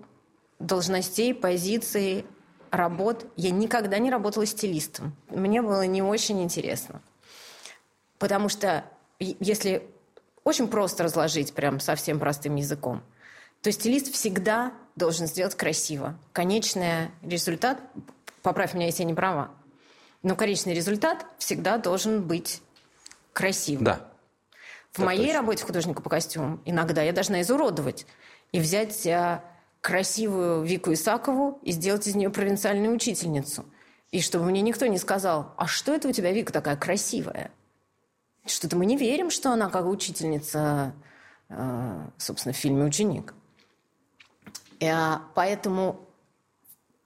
должностей, 0.57 1.35
позиций, 1.35 2.25
работ. 2.71 3.27
Я 3.35 3.51
никогда 3.51 3.99
не 3.99 4.09
работала 4.09 4.47
стилистом. 4.47 5.15
Мне 5.29 5.61
было 5.61 5.85
не 5.85 6.01
очень 6.01 6.41
интересно. 6.41 7.03
Потому 8.17 8.49
что 8.49 8.83
если 9.19 9.87
очень 10.43 10.67
просто 10.67 11.03
разложить, 11.03 11.53
прям 11.53 11.79
совсем 11.79 12.19
простым 12.19 12.55
языком. 12.55 13.03
То 13.61 13.67
есть 13.67 13.79
стилист 13.81 14.11
всегда 14.11 14.73
должен 14.95 15.27
сделать 15.27 15.55
красиво. 15.55 16.17
Конечный 16.33 17.11
результат, 17.21 17.79
поправь 18.41 18.73
меня, 18.73 18.87
если 18.87 19.03
я 19.03 19.07
не 19.07 19.13
права, 19.13 19.51
но 20.23 20.35
конечный 20.35 20.73
результат 20.73 21.25
всегда 21.37 21.77
должен 21.77 22.23
быть 22.23 22.61
красивым. 23.33 23.85
Да. 23.85 24.11
В 24.93 24.99
моей 24.99 25.27
точно. 25.27 25.39
работе 25.39 25.63
художника 25.63 26.01
по 26.01 26.09
костюмам 26.09 26.61
иногда 26.65 27.01
я 27.01 27.13
должна 27.13 27.41
изуродовать 27.41 28.05
и 28.51 28.59
взять 28.59 29.07
а, 29.07 29.43
красивую 29.79 30.63
Вику 30.63 30.91
Исакову 30.93 31.59
и 31.63 31.71
сделать 31.71 32.07
из 32.07 32.15
нее 32.15 32.29
провинциальную 32.29 32.93
учительницу. 32.93 33.65
И 34.11 34.21
чтобы 34.21 34.45
мне 34.45 34.61
никто 34.61 34.87
не 34.87 34.97
сказал, 34.97 35.53
а 35.57 35.67
что 35.67 35.93
это 35.93 36.09
у 36.09 36.11
тебя, 36.11 36.33
Вика, 36.33 36.51
такая 36.51 36.75
красивая? 36.75 37.51
Что-то 38.45 38.75
мы 38.75 38.85
не 38.85 38.97
верим, 38.97 39.29
что 39.29 39.51
она 39.51 39.69
как 39.69 39.85
учительница, 39.85 40.93
э, 41.49 42.07
собственно, 42.17 42.53
в 42.53 42.57
фильме 42.57 42.83
«Ученик». 42.83 43.33
И, 44.79 44.87
а, 44.87 45.21
поэтому 45.35 45.99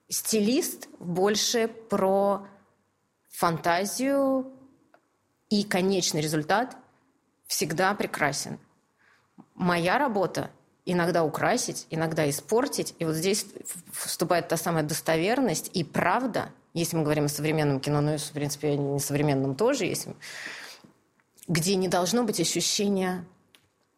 стилист 0.08 0.88
больше 0.98 1.68
про 1.68 2.46
фантазию, 3.28 4.50
и 5.48 5.62
конечный 5.64 6.20
результат 6.20 6.76
всегда 7.46 7.94
прекрасен. 7.94 8.58
Моя 9.54 9.98
работа 9.98 10.50
иногда 10.84 11.24
украсить, 11.24 11.86
иногда 11.90 12.28
испортить. 12.28 12.94
И 12.98 13.04
вот 13.04 13.14
здесь 13.14 13.46
вступает 13.92 14.48
та 14.48 14.56
самая 14.56 14.82
достоверность 14.82 15.70
и 15.72 15.84
правда, 15.84 16.50
если 16.74 16.96
мы 16.96 17.04
говорим 17.04 17.24
о 17.24 17.28
современном 17.28 17.80
кино, 17.80 18.00
ну 18.00 18.14
и, 18.14 18.18
в 18.18 18.30
принципе, 18.32 18.76
не 18.76 19.00
современном 19.00 19.54
тоже, 19.54 19.84
если, 19.84 20.14
где 21.48 21.76
не 21.76 21.88
должно 21.88 22.24
быть 22.24 22.40
ощущения 22.40 23.24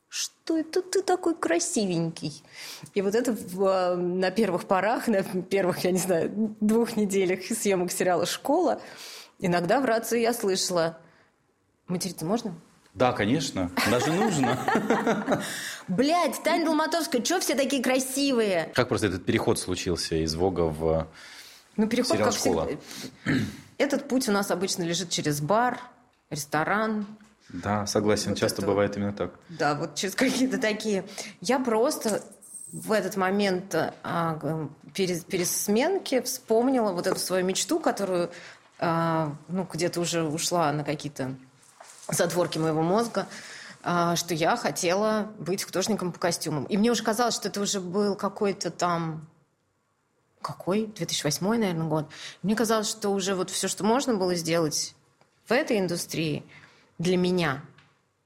что 0.08 0.56
это 0.56 0.80
ты 0.80 1.02
такой 1.02 1.34
красивенький? 1.34 2.42
И 2.94 3.02
вот 3.02 3.14
это 3.14 3.32
в, 3.32 3.62
э, 3.62 3.96
на 3.96 4.30
первых 4.30 4.64
порах, 4.64 5.06
на 5.06 5.22
первых, 5.22 5.84
я 5.84 5.90
не 5.90 5.98
знаю, 5.98 6.56
двух 6.60 6.96
неделях 6.96 7.44
съемок 7.44 7.92
сериала 7.92 8.24
«Школа», 8.24 8.80
иногда 9.38 9.80
в 9.80 9.84
рации 9.84 10.22
я 10.22 10.32
слышала, 10.32 10.98
материться 11.88 12.24
можно? 12.24 12.54
Да, 12.94 13.12
конечно. 13.12 13.70
Даже 13.90 14.12
нужно. 14.12 14.58
Блядь, 15.88 16.42
Таня 16.42 16.64
Долматовская, 16.64 17.22
что 17.22 17.38
все 17.40 17.54
такие 17.54 17.82
красивые? 17.82 18.72
Как 18.74 18.88
просто 18.88 19.08
этот 19.08 19.24
переход 19.24 19.58
случился 19.58 20.16
из 20.16 20.34
Вога 20.34 20.62
в 20.62 21.06
ну, 21.76 21.86
переход, 21.86 22.12
сериал 22.12 22.30
как 22.30 22.38
«Школа»? 22.38 22.66
Всегда. 22.66 23.44
Этот 23.76 24.08
путь 24.08 24.28
у 24.28 24.32
нас 24.32 24.50
обычно 24.50 24.82
лежит 24.82 25.10
через 25.10 25.40
бар, 25.40 25.78
ресторан. 26.30 27.06
Да, 27.48 27.86
согласен. 27.86 28.30
Вот 28.30 28.38
Часто 28.38 28.62
это... 28.62 28.66
бывает 28.70 28.96
именно 28.96 29.12
так. 29.12 29.32
Да, 29.48 29.74
вот 29.74 29.94
через 29.94 30.14
какие-то 30.14 30.58
такие. 30.58 31.04
Я 31.40 31.58
просто 31.58 32.22
в 32.72 32.92
этот 32.92 33.16
момент 33.16 33.74
а, 34.02 34.68
перед, 34.94 35.24
перед 35.24 35.46
сменки 35.46 36.20
вспомнила 36.20 36.92
вот 36.92 37.06
эту 37.06 37.18
свою 37.18 37.44
мечту, 37.44 37.80
которую 37.80 38.30
а, 38.78 39.34
ну, 39.48 39.66
где-то 39.70 40.00
уже 40.00 40.22
ушла 40.22 40.72
на 40.72 40.84
какие-то 40.84 41.34
затворки 42.08 42.58
моего 42.58 42.82
мозга, 42.82 43.26
а, 43.82 44.16
что 44.16 44.34
я 44.34 44.56
хотела 44.56 45.32
быть 45.38 45.64
художником 45.64 46.12
по 46.12 46.18
костюмам. 46.18 46.64
И 46.64 46.76
мне 46.76 46.90
уже 46.90 47.02
казалось, 47.02 47.34
что 47.34 47.48
это 47.48 47.60
уже 47.60 47.80
был 47.80 48.14
какой-то 48.14 48.70
там... 48.70 49.26
Какой? 50.42 50.86
2008, 50.86 51.46
наверное, 51.46 51.88
год. 51.88 52.08
Мне 52.42 52.54
казалось, 52.54 52.88
что 52.88 53.10
уже 53.10 53.34
вот 53.34 53.50
все, 53.50 53.66
что 53.66 53.82
можно 53.82 54.14
было 54.14 54.34
сделать 54.36 54.94
в 55.48 55.52
этой 55.52 55.80
индустрии 55.80 56.44
для 56.98 57.16
меня. 57.16 57.62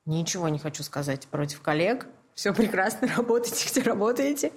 Ничего 0.04 0.48
не 0.48 0.58
хочу 0.58 0.82
сказать 0.82 1.26
против 1.28 1.60
коллег. 1.60 2.06
Все 2.34 2.52
прекрасно, 2.54 3.08
работаете, 3.16 3.68
где 3.70 3.82
работаете. 3.82 4.52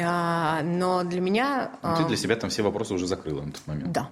А, 0.00 0.62
но 0.62 1.02
для 1.02 1.20
меня... 1.20 1.72
Ну, 1.82 1.96
ты 1.96 2.04
для 2.04 2.16
себя 2.16 2.36
там 2.36 2.50
все 2.50 2.62
вопросы 2.62 2.94
уже 2.94 3.06
закрыла 3.06 3.42
на 3.42 3.52
тот 3.52 3.66
момент. 3.66 3.92
Да. 3.92 4.10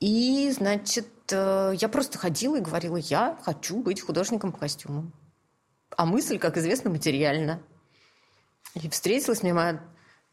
И, 0.00 0.50
значит, 0.50 1.08
э, 1.30 1.74
я 1.76 1.88
просто 1.88 2.18
ходила 2.18 2.56
и 2.56 2.60
говорила, 2.60 2.96
я 2.96 3.38
хочу 3.42 3.80
быть 3.80 4.00
художником 4.00 4.50
по 4.50 4.58
костюмам. 4.58 5.12
А 5.96 6.04
мысль, 6.04 6.38
как 6.38 6.56
известно, 6.56 6.90
материальна. 6.90 7.62
И 8.74 8.88
встретилась 8.88 9.42
мне 9.42 9.54
моя 9.54 9.80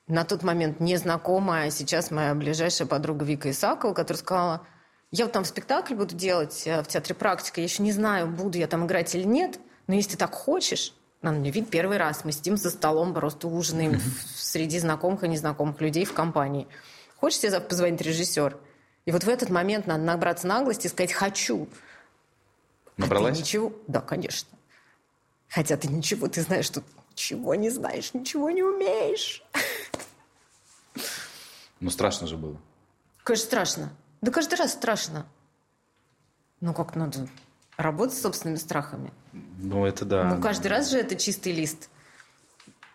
на 0.08 0.26
тот 0.26 0.42
момент 0.42 0.80
незнакомая, 0.80 1.68
а 1.68 1.72
сейчас 1.72 2.10
моя 2.10 2.34
ближайшая 2.34 2.88
подруга 2.88 3.26
Вика 3.26 3.52
Исакова, 3.52 3.94
которая 3.94 4.20
сказала, 4.20 4.68
я 5.12 5.26
вот 5.26 5.34
там 5.34 5.44
спектакль 5.46 5.96
буду 5.96 6.16
делать 6.16 6.64
э, 6.66 6.84
в 6.84 6.88
театре 6.88 7.16
«Практика», 7.16 7.62
я 7.62 7.66
еще 7.66 7.82
не 7.82 7.92
знаю, 7.92 8.28
буду 8.28 8.58
я 8.58 8.68
там 8.68 8.86
играть 8.86 9.14
или 9.16 9.24
нет, 9.24 9.60
но 9.88 9.96
если 9.96 10.12
ты 10.12 10.18
так 10.18 10.34
хочешь, 10.34 10.94
на 11.22 11.32
мне 11.32 11.52
вид 11.52 11.70
первый 11.70 11.98
раз, 11.98 12.24
мы 12.24 12.32
сидим 12.32 12.58
за 12.58 12.70
столом, 12.70 13.14
просто 13.14 13.48
ужинаем 13.48 14.00
среди 14.36 14.80
знакомых 14.80 15.24
и 15.24 15.28
незнакомых 15.28 15.82
людей 15.82 16.06
в 16.06 16.14
компании. 16.14 16.68
Хочешь 17.18 17.40
тебе 17.40 17.60
позвонить 17.60 18.02
режиссер? 18.02 18.58
И 19.06 19.12
вот 19.12 19.24
в 19.24 19.30
этот 19.30 19.50
момент 19.50 19.88
надо 19.88 20.04
набраться 20.04 20.48
наглости 20.48 20.88
и 20.88 20.90
сказать 20.90 21.12
«хочу». 21.12 21.68
Набралась? 22.96 23.32
А 23.32 23.36
ты 23.36 23.42
ничего? 23.42 23.74
Да, 23.88 24.02
конечно. 24.02 24.50
Хотя 25.48 25.76
ты 25.78 25.88
ничего, 25.88 26.28
ты 26.28 26.42
знаешь, 26.42 26.66
что 26.66 26.84
ничего 27.12 27.56
не 27.56 27.70
знаешь, 27.70 28.14
ничего 28.14 28.52
не 28.52 28.62
умеешь. 28.62 29.44
Ну, 31.80 31.90
страшно 31.90 32.28
же 32.28 32.38
было. 32.38 32.62
Конечно, 33.24 33.46
страшно. 33.46 33.90
Да 34.22 34.32
каждый 34.32 34.56
раз 34.56 34.74
страшно. 34.74 35.26
Ну, 36.62 36.74
как 36.74 36.96
надо 36.96 37.28
работать 37.78 38.18
с 38.18 38.22
собственными 38.22 38.58
страхами. 38.58 39.14
Ну, 39.32 39.86
это 39.86 40.06
да. 40.06 40.36
Ну, 40.36 40.42
каждый 40.42 40.68
раз 40.68 40.90
же 40.90 40.98
это 40.98 41.16
чистый 41.16 41.54
лист. 41.54 41.90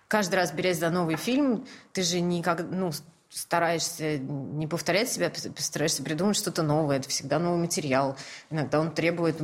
Каждый 0.09 0.35
раз, 0.37 0.52
берясь 0.52 0.78
за 0.78 0.90
новый 0.90 1.16
фильм, 1.16 1.66
ты 1.93 2.02
же 2.02 2.21
никак, 2.21 2.61
ну, 2.71 2.93
стараешься 3.35 4.19
не 4.19 4.69
повторять 4.69 5.11
себя, 5.11 5.33
стараешься 5.59 6.05
придумать 6.05 6.37
что-то 6.37 6.62
новое. 6.62 6.99
Это 6.99 7.09
всегда 7.09 7.41
новый 7.41 7.59
материал. 7.59 8.17
Иногда 8.49 8.79
он 8.79 8.93
требует 8.93 9.41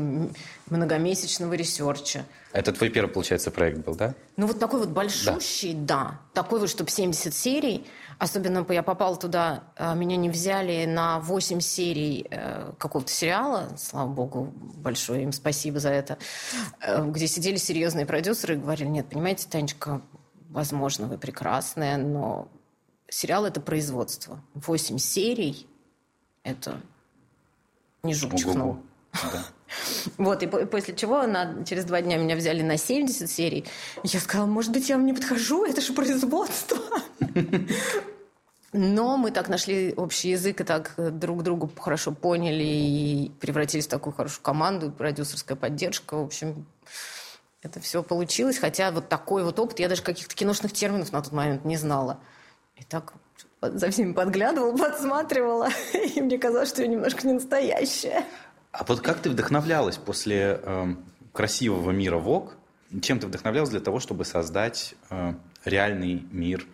многомесячного 0.66 1.54
ресерча. 1.54 2.24
Это 2.52 2.72
твой 2.72 2.90
первый, 2.90 3.10
получается, 3.10 3.50
проект 3.50 3.78
был, 3.78 3.96
да? 3.96 4.14
Ну, 4.36 4.46
вот 4.46 4.60
такой 4.60 4.80
вот 4.80 4.90
большущий, 4.90 5.74
да. 5.74 6.20
да. 6.34 6.42
Такой 6.42 6.60
вот, 6.60 6.70
чтобы 6.70 6.88
70 6.90 7.34
серий. 7.34 7.84
Особенно 8.18 8.64
я 8.68 8.82
попала 8.84 9.16
туда, 9.16 9.64
а, 9.76 9.94
меня 9.94 10.16
не 10.16 10.30
взяли 10.30 10.84
на 10.84 11.18
8 11.20 11.60
серий 11.60 12.26
э, 12.30 12.72
какого-то 12.78 13.10
сериала. 13.10 13.70
Слава 13.76 14.08
богу, 14.08 14.52
большое 14.76 15.22
им 15.22 15.32
спасибо 15.32 15.80
за 15.80 15.88
это. 15.88 16.18
Э, 16.80 17.04
где 17.06 17.26
сидели 17.26 17.56
серьезные 17.56 18.06
продюсеры 18.06 18.54
и 18.54 18.58
говорили, 18.58 18.88
нет, 18.88 19.08
понимаете, 19.08 19.48
Танечка, 19.48 20.02
возможно, 20.50 21.06
вы 21.06 21.18
прекрасная, 21.18 21.96
но 21.96 22.48
сериал– 23.10 23.44
это 23.46 23.60
производство. 23.60 24.42
Восемь 24.54 24.98
серий– 24.98 25.66
это 26.42 26.80
не 28.02 28.14
жук 28.14 28.32
Вот, 30.18 30.42
и 30.42 30.46
после 30.46 30.94
чего 30.96 31.26
на, 31.26 31.64
через 31.64 31.84
два 31.84 32.02
дня 32.02 32.16
меня 32.16 32.34
взяли 32.34 32.62
на 32.62 32.76
70 32.76 33.30
серий. 33.30 33.64
Я 34.02 34.18
сказала, 34.18 34.46
может 34.46 34.72
быть, 34.72 34.88
я 34.88 34.96
вам 34.96 35.06
не 35.06 35.12
подхожу, 35.12 35.64
это 35.64 35.80
же 35.80 35.92
производство. 35.92 36.78
Но 38.72 39.16
мы 39.16 39.32
так 39.32 39.48
нашли 39.48 39.92
общий 39.96 40.30
язык 40.30 40.60
и 40.60 40.64
так 40.64 40.94
друг 40.96 41.42
другу 41.42 41.70
хорошо 41.76 42.12
поняли 42.12 42.62
и 42.62 43.32
превратились 43.40 43.86
в 43.86 43.90
такую 43.90 44.14
хорошую 44.14 44.42
команду, 44.42 44.92
продюсерская 44.92 45.56
поддержка. 45.56 46.16
В 46.16 46.24
общем, 46.24 46.66
это 47.62 47.80
все 47.80 48.02
получилось. 48.04 48.58
Хотя 48.58 48.92
вот 48.92 49.08
такой 49.08 49.42
вот 49.42 49.58
опыт, 49.58 49.80
я 49.80 49.88
даже 49.88 50.02
каких-то 50.02 50.34
киношных 50.34 50.72
терминов 50.72 51.12
на 51.12 51.20
тот 51.20 51.32
момент 51.32 51.64
не 51.64 51.76
знала. 51.76 52.20
И 52.80 52.84
так 52.84 53.12
за 53.60 53.90
всеми 53.90 54.12
подглядывала, 54.12 54.76
подсматривала, 54.76 55.68
и 55.94 56.20
мне 56.20 56.38
казалось, 56.38 56.70
что 56.70 56.82
я 56.82 56.88
немножко 56.88 57.26
не 57.26 57.34
настоящая. 57.34 58.24
А 58.72 58.84
вот 58.84 59.00
как 59.00 59.20
ты 59.20 59.30
вдохновлялась 59.30 59.96
после 59.96 60.60
э, 60.62 60.94
красивого 61.32 61.90
мира 61.90 62.18
ВОК? 62.18 62.56
Чем 63.02 63.20
ты 63.20 63.26
вдохновлялась 63.26 63.70
для 63.70 63.80
того, 63.80 64.00
чтобы 64.00 64.24
создать 64.24 64.94
э, 65.10 65.34
реальный 65.64 66.26
мир 66.32 66.66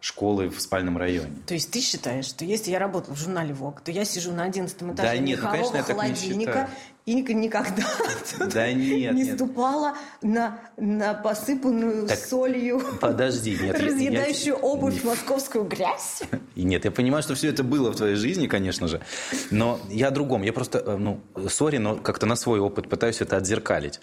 школы 0.00 0.48
в 0.48 0.60
спальном 0.60 0.96
районе? 0.96 1.36
То 1.46 1.54
есть 1.54 1.70
ты 1.70 1.80
считаешь, 1.80 2.26
что 2.26 2.44
если 2.44 2.70
я 2.70 2.78
работала 2.78 3.14
в 3.14 3.18
журнале 3.18 3.52
ВОК, 3.52 3.80
то 3.80 3.90
я 3.90 4.04
сижу 4.04 4.32
на 4.32 4.44
11 4.44 4.76
этаже 4.76 4.96
да, 4.96 5.16
нет, 5.18 5.40
ну, 5.42 5.50
конечно, 5.50 5.82
холодильника 5.82 6.70
и 7.06 7.14
никогда 7.14 7.84
да 8.38 8.72
нет, 8.72 9.12
не 9.14 9.24
нет. 9.24 9.34
ступала 9.34 9.94
на, 10.22 10.58
на 10.78 11.12
посыпанную 11.12 12.08
так, 12.08 12.18
солью 12.18 12.80
подожди, 13.00 13.58
нет, 13.62 13.78
разъедающую 13.78 14.56
я, 14.56 14.62
обувь 14.62 15.02
я, 15.02 15.10
московскую 15.10 15.64
грязь. 15.64 16.22
И 16.54 16.62
нет, 16.64 16.84
я 16.86 16.90
понимаю, 16.90 17.22
что 17.22 17.34
все 17.34 17.48
это 17.50 17.62
было 17.62 17.90
в 17.90 17.96
твоей 17.96 18.14
жизни, 18.14 18.46
конечно 18.46 18.88
же, 18.88 19.02
но 19.50 19.78
я 19.90 20.08
о 20.08 20.10
другом. 20.10 20.42
Я 20.42 20.54
просто, 20.54 20.78
э, 20.78 20.96
ну, 20.96 21.20
сори, 21.48 21.76
но 21.76 21.96
как-то 21.96 22.24
на 22.24 22.36
свой 22.36 22.60
опыт 22.60 22.88
пытаюсь 22.88 23.20
это 23.20 23.36
отзеркалить. 23.36 24.00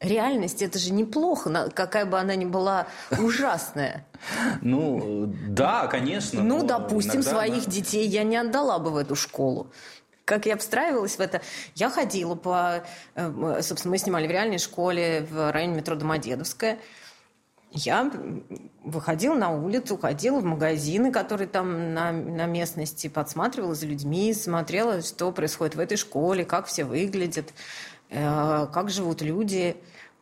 Реальность 0.00 0.62
это 0.62 0.78
же 0.78 0.92
неплохо, 0.92 1.70
какая 1.74 2.06
бы 2.06 2.20
она 2.20 2.36
ни 2.36 2.44
была 2.44 2.86
ужасная. 3.18 4.06
Ну, 4.62 5.32
да, 5.48 5.88
конечно. 5.88 6.42
Ну, 6.42 6.62
допустим, 6.62 7.22
своих 7.22 7.66
детей 7.66 8.06
я 8.06 8.22
не 8.22 8.36
отдала 8.36 8.78
бы 8.78 8.90
в 8.90 8.96
эту 8.96 9.14
школу 9.14 9.70
как 10.24 10.44
я 10.44 10.54
обстраивалась 10.54 11.16
в 11.16 11.20
это. 11.20 11.40
Я 11.74 11.88
ходила 11.88 12.34
по... 12.34 12.84
Э, 13.14 13.60
собственно, 13.62 13.92
мы 13.92 13.98
снимали 13.98 14.26
в 14.26 14.30
реальной 14.30 14.58
школе 14.58 15.26
в 15.30 15.50
районе 15.50 15.76
метро 15.76 15.96
Домодедовская. 15.96 16.78
Я 17.70 18.10
выходила 18.84 19.34
на 19.34 19.50
улицу, 19.50 19.96
ходила 19.96 20.40
в 20.40 20.44
магазины, 20.44 21.12
которые 21.12 21.48
там 21.48 21.94
на, 21.94 22.12
на 22.12 22.44
местности, 22.44 23.08
подсматривала 23.08 23.74
за 23.74 23.86
людьми, 23.86 24.34
смотрела, 24.34 25.00
что 25.00 25.32
происходит 25.32 25.76
в 25.76 25.80
этой 25.80 25.96
школе, 25.96 26.44
как 26.44 26.66
все 26.66 26.84
выглядят, 26.84 27.52
как 28.10 28.90
живут 28.90 29.22
люди. 29.22 29.76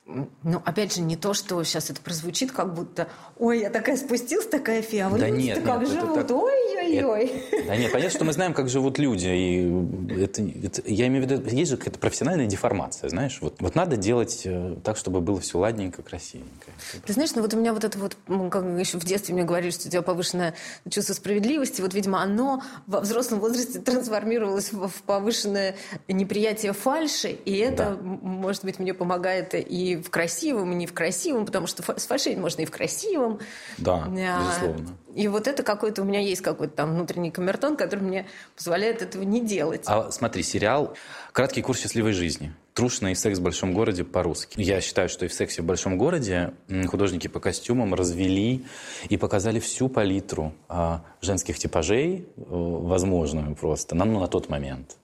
Ну, 0.07 0.63
опять 0.65 0.95
же, 0.95 1.01
не 1.01 1.17
то, 1.17 1.35
что 1.35 1.63
сейчас 1.65 1.91
это 1.91 2.01
прозвучит, 2.01 2.53
как 2.53 2.75
будто, 2.75 3.09
ой, 3.39 3.61
я 3.61 3.71
такая 3.71 3.97
спустилась, 3.97 4.47
такая 4.47 4.81
фея, 4.81 5.07
а 5.07 5.09
вы 5.09 5.19
да 5.19 5.31
нет, 5.31 5.63
как 5.65 5.81
нет, 5.81 5.91
живут, 5.91 6.29
так... 6.29 6.37
ой, 6.37 6.67
Ой-ой-ой. 6.87 7.43
Да 7.67 7.77
нет, 7.77 7.93
понятно, 7.93 8.11
что 8.11 8.25
мы 8.25 8.33
знаем, 8.33 8.55
как 8.55 8.69
живут 8.69 8.99
люди. 8.99 9.27
И 9.27 10.23
это, 10.23 10.43
это, 10.43 10.83
я 10.87 11.07
имею 11.09 11.27
в 11.27 11.31
виду, 11.31 11.49
есть 11.51 11.71
же 11.71 11.77
какая-то 11.77 11.99
профессиональная 11.99 12.47
деформация, 12.47 13.09
знаешь. 13.09 13.39
Вот, 13.41 13.57
вот 13.61 13.75
надо 13.75 13.97
делать 13.97 14.43
э, 14.45 14.77
так, 14.85 14.97
чтобы 14.97 15.21
было 15.21 15.41
все 15.41 15.59
ладненько, 15.59 16.03
красивенько. 16.03 16.71
Ты 17.05 17.13
знаешь, 17.13 17.35
ну 17.35 17.43
вот 17.43 17.55
у 17.55 17.57
меня 17.57 17.73
вот 17.73 17.85
это 17.85 17.99
вот, 17.99 18.17
ну, 18.29 18.51
как 18.51 18.65
еще 18.79 18.99
в 18.99 19.05
детстве 19.05 19.35
мне 19.35 19.45
говорили, 19.45 19.71
что 19.71 19.89
у 19.89 19.91
тебя 19.91 20.03
повышенное 20.03 20.55
чувство 20.89 21.15
справедливости. 21.15 21.81
Вот, 21.81 21.95
видимо, 21.95 22.23
оно 22.23 22.63
во 22.87 23.01
взрослом 23.01 23.41
возрасте 23.41 23.81
трансформировалось 23.81 24.73
в, 24.73 24.89
в 24.89 25.03
повышенное 25.03 25.77
неприятие 26.09 26.73
фальши. 26.73 27.31
И 27.31 27.57
это, 27.57 27.97
да. 27.97 27.99
может 28.03 28.65
быть, 28.65 28.79
мне 28.79 28.95
помогает 28.95 29.55
и 29.55 29.96
в 30.03 30.11
красивом, 30.11 30.73
и 30.73 30.75
не 30.75 30.87
в 30.87 30.93
красивом, 30.93 31.47
потому 31.47 31.67
что 31.67 31.83
с 31.99 32.07
фальшей 32.07 32.37
можно 32.37 32.63
и 32.63 32.65
в 32.65 32.71
красивом. 32.71 33.41
Да, 33.79 34.05
а, 34.07 34.41
безусловно. 34.41 34.97
И 35.15 35.29
вот 35.29 35.49
это 35.49 35.63
какой-то, 35.63 36.03
у 36.03 36.05
меня 36.05 36.21
есть 36.21 36.43
какой-то 36.43 36.75
там 36.75 36.95
внутренний 36.95 37.31
камертон, 37.31 37.77
который 37.77 38.01
мне 38.01 38.27
позволяет 38.55 39.03
этого 39.03 39.23
не 39.23 39.41
делать. 39.41 39.83
А 39.87 40.11
смотри, 40.11 40.43
сериал 40.43 40.95
«Краткий 41.33 41.63
курс 41.63 41.81
счастливой 41.81 42.13
жизни». 42.13 42.55
Трушный 42.75 43.17
секс 43.17 43.39
в 43.39 43.43
большом 43.43 43.73
городе 43.73 44.05
по-русски. 44.05 44.61
Я 44.61 44.83
считаю, 44.83 45.09
что 45.09 45.25
и 45.25 45.29
в 45.29 45.33
сексе 45.33 45.63
в 45.63 45.65
большом 45.65 45.97
городе 45.97 46.53
художники 46.89 47.27
по 47.27 47.41
костюмам 47.41 47.95
развели 47.95 48.67
и 49.09 49.17
показали 49.17 49.61
всю 49.61 49.89
палитру 49.89 50.53
а, 50.69 51.03
женских 51.23 51.59
типажей, 51.59 52.29
э, 52.37 52.43
возможную 52.47 53.57
просто, 53.57 53.95
на, 53.95 54.05
ну, 54.05 54.21
на 54.21 54.29
тот 54.29 54.51
момент. 54.51 54.99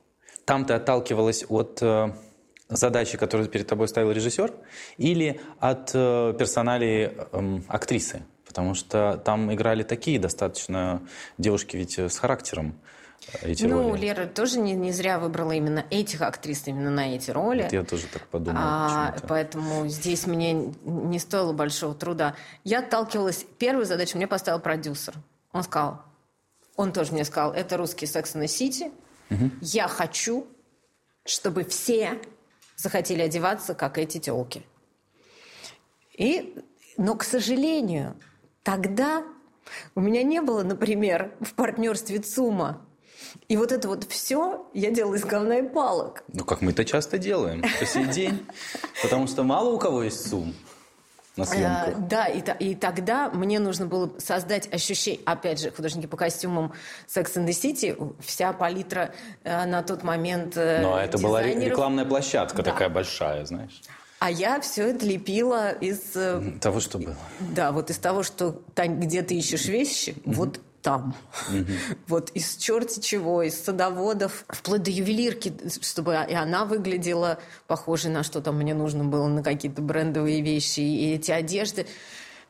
Там 0.44 0.66
ты 0.66 0.75
отталкивалась 0.75 1.46
от 1.49 1.78
э, 1.80 2.12
задачи, 2.73 3.17
которую 3.17 3.49
перед 3.49 3.67
тобой 3.67 3.88
ставил 3.88 4.11
режиссер, 4.11 4.52
или 4.99 5.41
от 5.61 5.91
э, 5.95 6.35
персоналии 6.38 7.12
э, 7.17 7.61
актрисы? 7.69 8.23
Потому 8.47 8.75
что 8.75 9.21
там 9.25 9.52
играли 9.52 9.83
такие 9.83 10.19
достаточно 10.19 11.02
девушки 11.38 11.76
ведь 11.76 11.99
с 11.99 12.19
характером. 12.19 12.75
Эти 13.43 13.64
ну, 13.64 13.91
роли. 13.91 14.00
Лера 14.00 14.26
тоже 14.26 14.59
не, 14.59 14.73
не 14.73 14.93
зря 14.93 15.19
выбрала 15.19 15.52
именно 15.52 15.87
этих 15.91 16.23
актрис 16.23 16.67
именно 16.67 16.91
на 16.91 17.14
эти 17.14 17.31
роли. 17.31 17.62
Вот 17.62 17.73
я 17.73 17.85
тоже 17.85 18.07
так 18.12 18.26
подумал. 18.26 18.61
А, 18.62 19.14
поэтому 19.29 19.87
здесь 19.88 20.26
мне 20.26 20.52
не 20.52 21.19
стоило 21.19 21.52
большого 21.52 21.95
труда. 21.95 22.35
Я 22.64 22.81
отталкивалась... 22.81 23.47
Первую 23.59 23.87
задачу 23.87 24.17
мне 24.17 24.26
поставил 24.26 24.61
продюсер. 24.61 25.14
Он 25.52 25.62
сказал... 25.62 26.02
Он 26.76 26.93
тоже 26.93 27.12
мне 27.12 27.25
сказал, 27.25 27.52
это 27.52 27.76
русский 27.76 28.07
Секс 28.07 28.35
на 28.35 28.49
Сити. 28.49 28.91
Угу. 29.31 29.50
Я 29.61 29.88
хочу, 29.88 30.47
чтобы 31.25 31.64
все 31.64 32.19
захотели 32.82 33.22
одеваться, 33.22 33.74
как 33.74 33.98
эти 33.98 34.18
телки. 34.18 34.66
И, 36.18 36.56
но, 36.98 37.14
к 37.14 37.24
сожалению, 37.24 38.16
Тогда 38.62 39.24
у 39.94 40.00
меня 40.00 40.22
не 40.22 40.40
было, 40.40 40.62
например, 40.62 41.32
в 41.40 41.54
партнерстве 41.54 42.20
ЦУМа. 42.20 42.80
И 43.48 43.56
вот 43.56 43.72
это 43.72 43.88
вот 43.88 44.04
все 44.04 44.68
я 44.74 44.90
делала 44.90 45.14
из 45.14 45.24
говна 45.24 45.58
и 45.58 45.68
палок. 45.68 46.22
Ну, 46.28 46.44
как 46.44 46.60
мы 46.60 46.72
это 46.72 46.84
часто 46.84 47.18
делаем 47.18 47.62
по 47.78 47.86
сей 47.86 48.06
день. 48.06 48.46
Потому 49.02 49.26
что 49.26 49.42
мало 49.42 49.70
у 49.70 49.78
кого 49.78 50.02
есть 50.02 50.28
ЦУМ 50.28 50.54
на 51.36 51.44
съемках. 51.44 51.94
А, 51.96 51.98
да, 51.98 52.26
и, 52.26 52.42
и 52.58 52.74
тогда 52.74 53.30
мне 53.30 53.58
нужно 53.58 53.86
было 53.86 54.10
создать 54.18 54.72
ощущение, 54.72 55.20
опять 55.24 55.60
же, 55.60 55.70
художники 55.70 56.06
по 56.06 56.16
костюмам 56.16 56.72
Sex 57.08 57.36
and 57.36 57.46
the 57.46 57.50
City, 57.50 58.14
вся 58.20 58.52
палитра 58.52 59.12
э, 59.44 59.64
на 59.64 59.82
тот 59.82 60.02
момент 60.02 60.56
э, 60.56 60.82
Но 60.82 60.98
это 60.98 61.18
была 61.18 61.42
рекламная 61.42 62.04
площадка 62.04 62.62
да. 62.62 62.70
такая 62.70 62.88
большая, 62.88 63.44
знаешь. 63.46 63.82
А 64.18 64.30
я 64.30 64.60
все 64.60 64.90
это 64.90 65.04
лепила 65.04 65.72
из... 65.72 66.14
Э, 66.14 66.40
того, 66.60 66.78
что 66.78 66.98
было. 66.98 67.16
Да, 67.40 67.72
вот 67.72 67.90
из 67.90 67.98
того, 67.98 68.22
что 68.22 68.62
там, 68.74 69.00
где 69.00 69.22
ты 69.22 69.34
ищешь 69.34 69.66
вещи, 69.66 70.10
mm-hmm. 70.10 70.34
вот 70.34 70.60
там. 70.82 71.14
Mm-hmm. 71.50 71.98
Вот 72.08 72.30
из 72.30 72.56
черти 72.56 73.00
чего, 73.00 73.42
из 73.42 73.58
садоводов, 73.62 74.44
вплоть 74.48 74.82
до 74.82 74.90
ювелирки, 74.90 75.54
чтобы 75.80 76.12
и 76.28 76.34
она 76.34 76.64
выглядела 76.64 77.38
похожей 77.66 78.10
на 78.10 78.22
что 78.22 78.40
там 78.40 78.58
мне 78.58 78.74
нужно 78.74 79.04
было, 79.04 79.28
на 79.28 79.42
какие-то 79.42 79.80
брендовые 79.80 80.42
вещи. 80.42 80.80
И 80.80 81.14
эти 81.14 81.30
одежды 81.30 81.86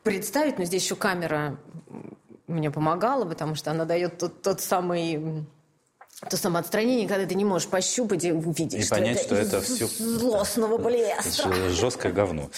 представить, 0.01 0.57
но 0.57 0.65
здесь 0.65 0.83
еще 0.83 0.95
камера 0.95 1.57
мне 2.47 2.71
помогала, 2.71 3.25
потому 3.25 3.55
что 3.55 3.71
она 3.71 3.85
дает 3.85 4.17
тот, 4.17 4.41
тот 4.41 4.61
самый 4.61 5.45
то 6.29 6.37
самоотстранение, 6.37 7.07
когда 7.07 7.25
ты 7.25 7.35
не 7.35 7.45
можешь 7.45 7.67
пощупать 7.67 8.23
и 8.23 8.31
увидеть, 8.31 8.73
и 8.73 8.81
что 8.83 8.95
понять, 8.95 9.17
это 9.17 9.25
что 9.25 9.35
это 9.35 9.61
все 9.61 9.87
злостного 9.87 10.77
блеска. 10.77 11.69
Жесткое 11.69 12.11
говно. 12.11 12.49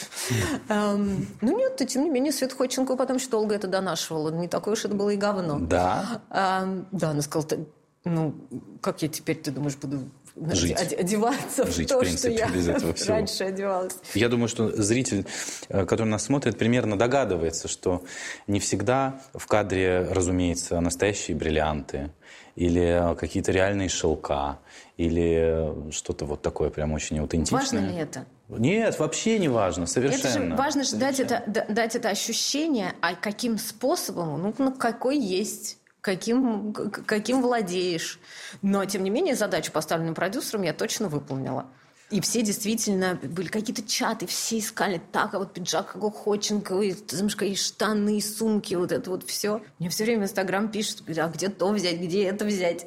Эм, 0.70 1.28
ну 1.42 1.58
нет, 1.58 1.82
тем 1.88 2.04
не 2.04 2.10
менее, 2.10 2.32
Свет 2.32 2.54
Ходченко 2.54 2.96
потом 2.96 3.18
еще 3.18 3.30
долго 3.30 3.56
это 3.56 3.68
донашивала. 3.68 4.30
Не 4.32 4.48
такое 4.48 4.74
уж 4.74 4.86
это 4.86 4.94
было 4.94 5.10
и 5.10 5.18
говно. 5.18 5.60
Да? 5.60 6.22
Эм, 6.30 6.88
да, 6.92 7.10
она 7.12 7.22
сказала, 7.22 7.66
ну, 8.04 8.36
как 8.82 9.02
я 9.02 9.08
теперь, 9.08 9.38
ты 9.38 9.52
думаешь, 9.52 9.76
буду 9.76 10.10
Жить. 10.52 10.94
одеваться 10.94 11.66
Жить, 11.72 11.88
в 11.88 11.90
то, 11.90 11.98
в 11.98 12.00
принципе, 12.02 12.36
что 12.36 12.46
я 12.46 12.50
без 12.50 12.68
этого 12.68 12.94
всего. 12.94 13.14
раньше 13.14 13.44
одевалась. 13.46 13.94
Я 14.14 14.28
думаю, 14.28 14.50
что 14.50 14.70
зритель, 14.82 15.26
э, 15.70 15.86
который 15.86 16.10
нас 16.10 16.26
смотрит, 16.26 16.58
примерно 16.58 16.98
догадывается, 16.98 17.68
что 17.70 18.04
не 18.46 18.60
всегда 18.60 19.22
в 19.34 19.48
кадре, 19.48 20.06
разумеется, 20.12 20.80
настоящие 20.82 21.38
бриллианты, 21.38 22.12
или 22.56 23.16
какие-то 23.18 23.52
реальные 23.52 23.90
шелка, 23.90 24.60
или 24.98 25.92
что-то 25.92 26.26
вот 26.26 26.42
такое 26.42 26.70
прям 26.70 26.94
очень 26.94 27.20
аутентичное. 27.20 27.60
Важно 27.60 27.80
ли 27.80 27.96
это? 27.96 28.26
Нет, 28.48 28.98
вообще 29.00 29.40
не 29.40 29.50
важно, 29.50 29.86
совершенно. 29.88 30.28
Это 30.28 30.32
же 30.32 30.56
важно 30.56 30.84
же 30.84 30.96
дать 30.96 31.20
это, 31.20 31.44
дать 31.68 31.96
это 31.96 32.10
ощущение, 32.10 32.94
а 33.02 33.16
каким 33.16 33.58
способом, 33.58 34.42
ну, 34.42 34.54
ну 34.58 34.74
какой 34.74 35.18
есть 35.18 35.78
каким, 36.06 36.72
каким 36.72 37.42
владеешь. 37.42 38.20
Но, 38.62 38.86
тем 38.86 39.04
не 39.04 39.10
менее, 39.10 39.34
задачу, 39.34 39.72
поставленную 39.72 40.14
продюсером, 40.14 40.62
я 40.62 40.72
точно 40.72 41.10
выполнила. 41.10 41.66
И 42.12 42.22
все 42.22 42.44
действительно 42.44 43.20
были 43.24 43.48
какие-то 43.48 43.82
чаты, 43.82 44.28
все 44.28 44.60
искали 44.60 45.02
так, 45.12 45.34
а 45.34 45.40
вот 45.40 45.54
пиджак 45.54 45.94
как 45.94 46.04
у 46.04 46.12
Ходченко, 46.12 46.80
и, 46.82 46.94
и 46.94 47.56
штаны, 47.56 48.18
и 48.20 48.22
сумки, 48.22 48.76
вот 48.76 48.92
это 48.92 49.10
вот 49.10 49.28
все. 49.28 49.64
Мне 49.80 49.90
все 49.90 50.04
время 50.04 50.24
Инстаграм 50.24 50.70
пишет, 50.70 51.02
а 51.18 51.28
где 51.30 51.50
то 51.50 51.72
взять, 51.72 52.00
где 52.00 52.26
это 52.26 52.46
взять. 52.46 52.86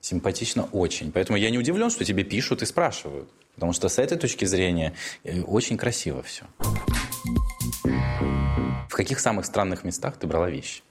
Симпатично 0.00 0.68
очень. 0.72 1.12
Поэтому 1.12 1.36
я 1.36 1.50
не 1.50 1.58
удивлен, 1.58 1.90
что 1.90 2.04
тебе 2.04 2.24
пишут 2.24 2.62
и 2.62 2.66
спрашивают. 2.66 3.28
Потому 3.56 3.72
что 3.72 3.88
с 3.88 3.98
этой 3.98 4.16
точки 4.16 4.44
зрения 4.44 4.94
э, 5.24 5.42
очень 5.42 5.76
красиво 5.76 6.22
все. 6.22 6.44
В 8.88 8.94
каких 8.94 9.18
самых 9.18 9.44
странных 9.44 9.84
местах 9.84 10.16
ты 10.16 10.26
брала 10.26 10.48
вещи? 10.48 10.82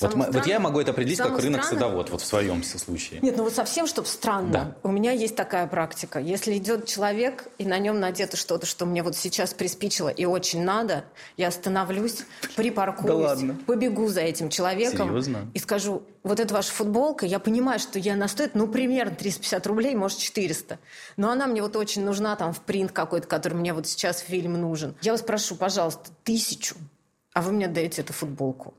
Вот, 0.00 0.14
вот 0.14 0.46
я 0.46 0.58
могу 0.58 0.80
это 0.80 0.90
определить 0.90 1.18
как 1.18 1.38
рынок 1.38 1.64
странно... 1.64 1.80
садовод, 1.80 2.10
вот 2.10 2.20
в 2.20 2.26
своем 2.26 2.62
случае. 2.64 3.20
Нет, 3.22 3.36
ну 3.36 3.44
вот 3.44 3.54
совсем, 3.54 3.86
чтобы 3.86 4.08
странно. 4.08 4.52
Да. 4.52 4.76
У 4.82 4.90
меня 4.90 5.12
есть 5.12 5.36
такая 5.36 5.66
практика. 5.66 6.18
Если 6.18 6.56
идет 6.56 6.86
человек, 6.86 7.48
и 7.58 7.64
на 7.64 7.78
нем 7.78 8.00
надето 8.00 8.36
что-то, 8.36 8.66
что 8.66 8.86
мне 8.86 9.02
вот 9.02 9.16
сейчас 9.16 9.54
приспичило 9.54 10.08
и 10.08 10.24
очень 10.24 10.64
надо, 10.64 11.04
я 11.36 11.48
остановлюсь, 11.48 12.24
припаркуюсь, 12.56 13.06
да 13.06 13.14
ладно. 13.14 13.56
побегу 13.66 14.08
за 14.08 14.22
этим 14.22 14.48
человеком 14.48 15.08
Серьезно? 15.08 15.50
и 15.54 15.58
скажу, 15.58 16.02
вот 16.24 16.40
это 16.40 16.54
ваша 16.54 16.72
футболка, 16.72 17.26
я 17.26 17.38
понимаю, 17.38 17.78
что 17.78 17.98
я 17.98 18.14
она 18.14 18.28
стоит, 18.28 18.54
ну, 18.54 18.66
примерно 18.66 19.14
350 19.14 19.66
рублей, 19.66 19.94
может, 19.94 20.18
400. 20.18 20.78
Но 21.16 21.30
она 21.30 21.46
мне 21.46 21.62
вот 21.62 21.76
очень 21.76 22.04
нужна, 22.04 22.34
там, 22.36 22.52
в 22.52 22.60
принт 22.60 22.92
какой-то, 22.92 23.28
который 23.28 23.54
мне 23.54 23.74
вот 23.74 23.86
сейчас 23.86 24.20
фильм 24.20 24.54
нужен. 24.60 24.94
Я 25.02 25.12
вас 25.12 25.22
прошу, 25.22 25.54
пожалуйста, 25.54 26.10
тысячу, 26.22 26.76
а 27.32 27.42
вы 27.42 27.52
мне 27.52 27.68
даете 27.68 28.02
эту 28.02 28.12
футболку. 28.12 28.74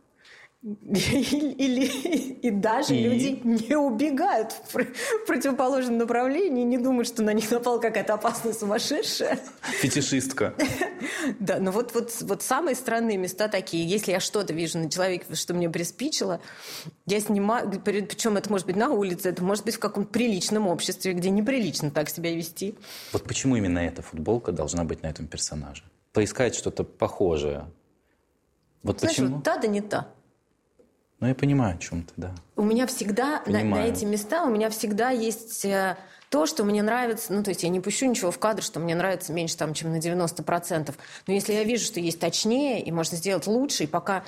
Или, 0.65 1.85
и 1.85 2.49
даже 2.49 2.95
и... 2.95 3.03
люди 3.03 3.39
не 3.43 3.75
убегают 3.75 4.51
в 4.51 5.25
противоположном 5.27 5.99
направлении, 5.99 6.63
не 6.63 6.79
думают, 6.79 7.07
что 7.07 7.21
на 7.21 7.33
них 7.33 7.51
напала 7.51 7.77
какая-то 7.79 8.15
опасная 8.15 8.53
сумасшедшая. 8.53 9.39
Фетишистка. 9.81 10.55
Да, 11.39 11.59
но 11.59 11.71
вот, 11.71 11.93
вот, 11.93 12.15
вот 12.21 12.41
самые 12.41 12.75
странные 12.75 13.17
места 13.17 13.47
такие. 13.47 13.85
Если 13.85 14.11
я 14.11 14.19
что-то 14.19 14.53
вижу 14.53 14.79
на 14.79 14.89
человеке, 14.89 15.35
что 15.35 15.53
мне 15.53 15.69
приспичило, 15.69 16.39
я 17.05 17.19
снимаю, 17.19 17.69
причем 17.83 18.37
это 18.37 18.49
может 18.49 18.65
быть 18.67 18.75
на 18.75 18.89
улице, 18.89 19.29
это 19.29 19.43
может 19.43 19.65
быть 19.65 19.75
в 19.75 19.79
каком-то 19.79 20.09
приличном 20.09 20.67
обществе, 20.67 21.13
где 21.13 21.29
неприлично 21.29 21.91
так 21.91 22.09
себя 22.09 22.35
вести. 22.35 22.75
Вот 23.11 23.23
почему 23.23 23.55
именно 23.55 23.79
эта 23.79 24.01
футболка 24.01 24.51
должна 24.51 24.83
быть 24.83 25.03
на 25.03 25.07
этом 25.07 25.27
персонаже? 25.27 25.83
Поискать 26.13 26.55
что-то 26.55 26.83
похожее. 26.83 27.65
Вот 28.83 28.99
Знаешь, 28.99 29.15
почему? 29.15 29.35
Вот 29.35 29.43
та 29.43 29.57
да 29.57 29.67
не 29.67 29.81
та. 29.81 30.07
Ну, 31.19 31.27
я 31.27 31.35
понимаю, 31.35 31.75
о 31.75 31.77
чем 31.77 32.03
ты, 32.03 32.13
да. 32.17 32.35
У 32.55 32.63
меня 32.63 32.87
всегда 32.87 33.41
на, 33.45 33.63
на 33.63 33.85
эти 33.85 34.05
места, 34.05 34.43
у 34.43 34.49
меня 34.49 34.69
всегда 34.69 35.11
есть 35.11 35.63
э, 35.63 35.97
то, 36.29 36.45
что 36.45 36.65
мне 36.65 36.83
нравится, 36.83 37.31
ну, 37.31 37.41
то 37.41 37.49
есть 37.51 37.63
я 37.63 37.69
не 37.69 37.79
пущу 37.79 38.05
ничего 38.05 38.31
в 38.31 38.39
кадр, 38.39 38.61
что 38.61 38.79
мне 38.79 38.95
нравится 38.95 39.31
меньше, 39.31 39.55
там, 39.55 39.73
чем 39.73 39.91
на 39.91 39.97
90%. 39.97 40.93
Но 41.27 41.33
если 41.33 41.53
я 41.53 41.63
вижу, 41.63 41.85
что 41.85 41.99
есть 41.99 42.19
точнее, 42.19 42.83
и 42.83 42.91
можно 42.91 43.17
сделать 43.17 43.47
лучше, 43.47 43.85
и 43.85 43.87
пока 43.87 44.23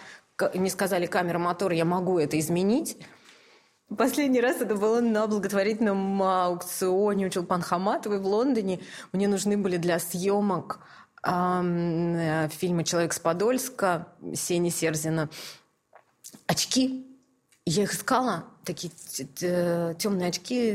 не 0.53 0.69
сказали 0.69 1.07
камера, 1.07 1.39
мотор, 1.39 1.71
я 1.71 1.85
могу 1.85 2.19
это 2.19 2.39
изменить, 2.39 2.97
Последний 3.95 4.41
раз 4.41 4.59
это 4.59 4.75
было 4.75 4.99
на 4.99 5.27
благотворительном 5.27 6.21
аукционе 6.21 7.27
у 7.27 7.29
Чулпан 7.29 7.61
Хаматовой 7.61 8.19
в 8.19 8.27
Лондоне. 8.27 8.81
Мне 9.13 9.29
нужны 9.29 9.55
были 9.55 9.77
для 9.77 9.97
съемок 9.97 10.81
э, 11.23 12.49
фильма 12.51 12.83
«Человек 12.83 13.13
с 13.13 13.19
Подольска» 13.19 14.09
Сени 14.33 14.71
Серзина 14.71 15.29
очки. 16.47 17.05
я 17.65 17.83
их 17.83 17.93
искала, 17.93 18.45
такие 18.63 18.91
темные 19.95 20.29
очки, 20.29 20.73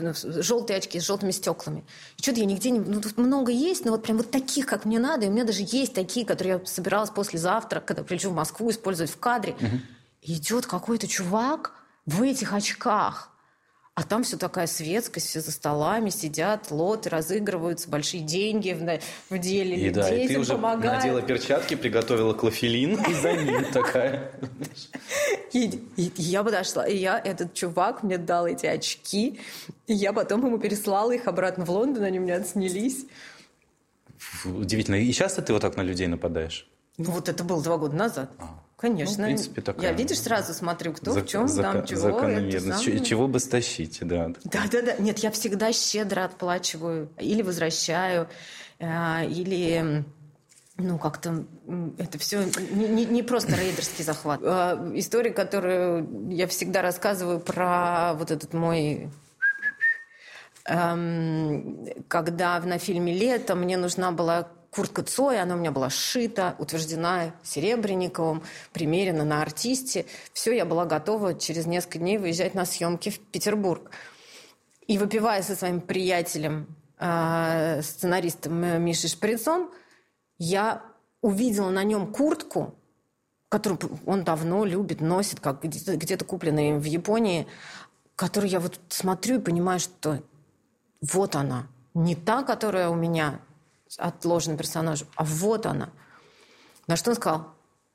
ну, 0.00 0.12
желтые 0.42 0.78
очки 0.78 1.00
с 1.00 1.06
желтыми 1.06 1.30
стеклами. 1.30 1.84
И 2.18 2.22
что-то 2.22 2.40
я 2.40 2.46
нигде 2.46 2.70
не... 2.70 2.78
Ну, 2.78 3.00
тут 3.00 3.18
много 3.18 3.50
есть, 3.52 3.84
но 3.84 3.90
вот 3.92 4.02
прям 4.02 4.18
вот 4.18 4.30
таких, 4.30 4.66
как 4.66 4.84
мне 4.84 4.98
надо. 4.98 5.26
И 5.26 5.28
у 5.28 5.32
меня 5.32 5.44
даже 5.44 5.64
есть 5.66 5.94
такие, 5.94 6.24
которые 6.24 6.60
я 6.60 6.66
собиралась 6.66 7.10
послезавтра, 7.10 7.80
когда 7.80 8.02
прилечу 8.02 8.30
в 8.30 8.34
Москву, 8.34 8.70
использовать 8.70 9.10
в 9.10 9.18
кадре. 9.18 9.54
Угу. 9.54 9.80
идет 10.22 10.66
какой-то 10.66 11.06
чувак 11.06 11.72
в 12.06 12.22
этих 12.22 12.52
очках. 12.52 13.33
А 13.96 14.02
там 14.02 14.24
все 14.24 14.36
такая 14.36 14.66
светскость, 14.66 15.28
все 15.28 15.40
за 15.40 15.52
столами 15.52 16.10
сидят, 16.10 16.72
лоты 16.72 17.10
разыгрываются, 17.10 17.88
большие 17.88 18.24
деньги 18.24 18.72
в, 18.72 19.00
в 19.32 19.38
деле. 19.38 19.76
И 19.76 19.90
да, 19.90 20.12
и 20.12 20.26
ты 20.26 20.40
уже 20.40 20.54
помогают. 20.54 20.96
надела 20.96 21.22
перчатки, 21.22 21.76
приготовила 21.76 22.34
клофелин, 22.34 23.00
и 23.08 23.14
за 23.14 23.34
ним 23.34 23.64
такая. 23.72 24.32
И, 25.52 25.66
и 25.96 26.12
я 26.16 26.42
подошла, 26.42 26.84
и 26.88 26.96
я, 26.96 27.20
этот 27.20 27.54
чувак 27.54 28.02
мне 28.02 28.18
дал 28.18 28.48
эти 28.48 28.66
очки, 28.66 29.38
и 29.86 29.94
я 29.94 30.12
потом 30.12 30.44
ему 30.44 30.58
переслала 30.58 31.12
их 31.12 31.28
обратно 31.28 31.64
в 31.64 31.70
Лондон, 31.70 32.02
они 32.02 32.18
у 32.18 32.22
меня 32.22 32.36
отснялись. 32.38 33.06
Удивительно. 34.44 34.96
И 34.96 35.12
часто 35.12 35.40
ты 35.40 35.52
вот 35.52 35.62
так 35.62 35.76
на 35.76 35.82
людей 35.82 36.08
нападаешь? 36.08 36.68
Ну 36.98 37.12
вот 37.12 37.28
это 37.28 37.44
было 37.44 37.62
два 37.62 37.76
года 37.78 37.94
назад. 37.94 38.32
А. 38.38 38.58
Конечно. 38.84 39.16
Ну, 39.16 39.22
в 39.22 39.26
принципе, 39.28 39.62
такая... 39.62 39.90
Я, 39.90 39.96
видишь, 39.96 40.20
сразу 40.20 40.52
смотрю, 40.52 40.92
кто 40.92 41.12
зак- 41.12 41.24
в 41.24 41.26
чем, 41.26 41.46
зак- 41.46 41.62
там, 41.62 41.86
чего. 41.86 42.00
Закономерность. 42.00 42.84
Самое... 42.84 43.00
Чего 43.00 43.28
бы 43.28 43.40
стащить, 43.40 43.98
да. 44.02 44.30
Да-да-да. 44.44 44.96
Нет, 44.98 45.20
я 45.20 45.30
всегда 45.30 45.72
щедро 45.72 46.24
отплачиваю. 46.24 47.08
Или 47.18 47.40
возвращаю, 47.40 48.28
э, 48.80 49.26
или... 49.26 50.04
Ну, 50.76 50.98
как-то 50.98 51.46
это 51.96 52.18
все 52.18 52.44
не, 52.72 52.88
не, 52.88 53.06
не 53.06 53.22
просто 53.22 53.56
рейдерский 53.56 54.04
захват. 54.04 54.40
Э, 54.42 54.92
история, 54.96 55.30
которую 55.30 56.28
я 56.28 56.46
всегда 56.46 56.82
рассказываю 56.82 57.40
про 57.40 58.12
вот 58.18 58.30
этот 58.30 58.52
мой 58.52 59.08
эм, 60.66 61.86
когда 62.08 62.60
на 62.60 62.76
фильме 62.76 63.14
«Лето» 63.14 63.54
мне 63.54 63.78
нужна 63.78 64.12
была 64.12 64.48
куртка 64.74 65.02
Цоя, 65.02 65.42
она 65.42 65.54
у 65.54 65.58
меня 65.58 65.70
была 65.70 65.88
сшита, 65.88 66.56
утверждена 66.58 67.32
Серебренниковым, 67.42 68.42
примерена 68.72 69.24
на 69.24 69.40
артисте. 69.40 70.06
Все, 70.32 70.56
я 70.56 70.64
была 70.64 70.84
готова 70.84 71.34
через 71.34 71.66
несколько 71.66 71.98
дней 71.98 72.18
выезжать 72.18 72.54
на 72.54 72.64
съемки 72.64 73.10
в 73.10 73.20
Петербург. 73.20 73.90
И 74.86 74.98
выпивая 74.98 75.42
со 75.42 75.54
своим 75.54 75.80
приятелем, 75.80 76.66
э, 76.98 77.82
сценаристом 77.82 78.82
Мишей 78.82 79.08
Шприцом, 79.08 79.70
я 80.38 80.82
увидела 81.22 81.70
на 81.70 81.84
нем 81.84 82.12
куртку, 82.12 82.74
которую 83.48 83.78
он 84.04 84.24
давно 84.24 84.64
любит, 84.64 85.00
носит, 85.00 85.40
как 85.40 85.62
где-то, 85.62 85.96
где-то 85.96 86.24
купленная 86.24 86.78
в 86.78 86.84
Японии, 86.84 87.46
которую 88.16 88.50
я 88.50 88.60
вот 88.60 88.80
смотрю 88.88 89.38
и 89.38 89.42
понимаю, 89.42 89.78
что 89.78 90.20
вот 91.00 91.36
она, 91.36 91.68
не 91.94 92.16
та, 92.16 92.42
которая 92.42 92.88
у 92.88 92.94
меня 92.94 93.40
отложена 93.98 94.56
персонажу, 94.56 95.06
а 95.16 95.24
вот 95.24 95.66
она. 95.66 95.90
На 96.86 96.96
что 96.96 97.10
он 97.10 97.16
сказал, 97.16 97.48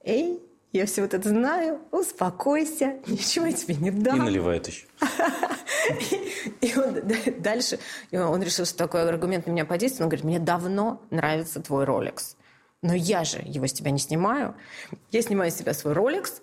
эй, 0.03 0.41
я 0.71 0.85
все 0.85 1.01
вот 1.01 1.13
это 1.13 1.29
знаю, 1.29 1.79
успокойся, 1.91 2.99
ничего 3.07 3.47
я 3.47 3.53
тебе 3.53 3.75
не 3.75 3.91
дам. 3.91 4.17
И 4.17 4.21
наливает 4.21 4.67
еще. 4.67 4.85
И 6.61 6.77
он 6.77 7.01
дальше, 7.41 7.79
он 8.11 8.43
решил, 8.43 8.65
что 8.65 8.77
такой 8.77 9.07
аргумент 9.07 9.47
на 9.47 9.51
меня 9.51 9.65
подействует. 9.65 10.01
Он 10.01 10.09
говорит, 10.09 10.25
мне 10.25 10.39
давно 10.39 11.01
нравится 11.09 11.61
твой 11.61 11.85
Rolex. 11.85 12.35
Но 12.81 12.93
я 12.93 13.23
же 13.23 13.39
его 13.43 13.67
с 13.67 13.73
тебя 13.73 13.91
не 13.91 13.99
снимаю. 13.99 14.55
Я 15.11 15.21
снимаю 15.21 15.51
с 15.51 15.55
себя 15.55 15.73
свой 15.73 15.93
Rolex, 15.93 16.41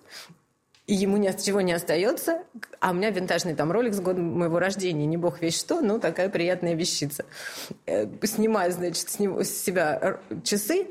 и 0.86 0.94
ему 0.94 1.16
ни 1.16 1.26
от 1.26 1.42
чего 1.42 1.60
не 1.60 1.72
остается. 1.72 2.42
А 2.80 2.90
у 2.90 2.94
меня 2.94 3.10
винтажный 3.10 3.54
там 3.54 3.72
ролик 3.72 3.94
с 3.94 4.00
годом 4.00 4.38
моего 4.38 4.58
рождения, 4.58 5.06
не 5.06 5.16
бог 5.16 5.40
весь 5.40 5.58
что, 5.58 5.80
но 5.80 5.98
такая 5.98 6.28
приятная 6.28 6.74
вещица. 6.74 7.24
Э, 7.86 8.06
снимаю, 8.24 8.72
значит, 8.72 9.08
с, 9.08 9.18
него, 9.18 9.42
с 9.42 9.50
себя 9.50 10.18
часы, 10.44 10.88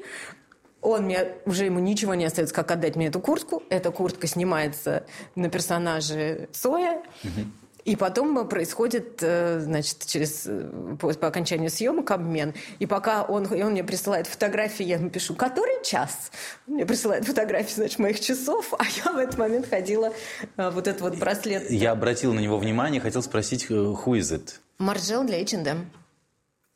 он 0.82 1.06
мне, 1.06 1.30
уже 1.46 1.66
ему 1.66 1.80
ничего 1.80 2.14
не 2.14 2.26
остается, 2.26 2.54
как 2.54 2.70
отдать 2.70 2.96
мне 2.96 3.08
эту 3.08 3.20
куртку. 3.20 3.64
Эта 3.70 3.92
куртка 3.92 4.28
снимается 4.28 5.06
на 5.36 5.50
персонаже 5.50 6.50
Соя. 6.52 7.02
Угу. 7.24 7.42
И 7.86 7.95
потом 7.95 8.48
происходит, 8.50 9.19
э, 9.21 9.60
значит, 9.60 10.08
через, 10.08 10.48
э, 10.48 10.98
по, 11.00 11.13
по 11.13 11.28
окончанию 11.28 11.69
съемок 11.69 12.10
обмен. 12.10 12.56
И 12.80 12.88
пока 12.88 13.24
он, 13.24 13.45
и 13.45 13.62
он 13.62 13.74
мне 13.74 13.84
присылает 13.84 14.26
фотографии, 14.26 14.84
я 14.84 14.95
ему 14.95 15.12
пишу, 15.12 15.36
который 15.36 15.84
час? 15.84 16.32
Он 16.67 16.74
мне 16.74 16.86
присылает 16.88 17.26
фотографии, 17.26 17.76
значит, 17.76 18.00
моих 18.00 18.19
часов, 18.19 18.74
а 18.74 18.84
я 19.06 19.12
в 19.13 19.17
этот 19.17 19.38
момент 19.38 19.69
ходила 19.69 20.12
э, 20.58 20.69
вот 20.71 20.88
этот 20.88 21.02
вот 21.02 21.17
браслет. 21.17 21.69
Я 21.69 21.91
обратил 21.91 22.34
на 22.34 22.39
него 22.39 22.58
внимание, 22.58 23.00
хотел 23.00 23.21
спросить, 23.21 23.67
who 23.69 24.13
is 24.13 24.36
it? 24.36 24.56
Марджел 24.80 25.24
для 25.24 25.39
H&M. 25.43 25.91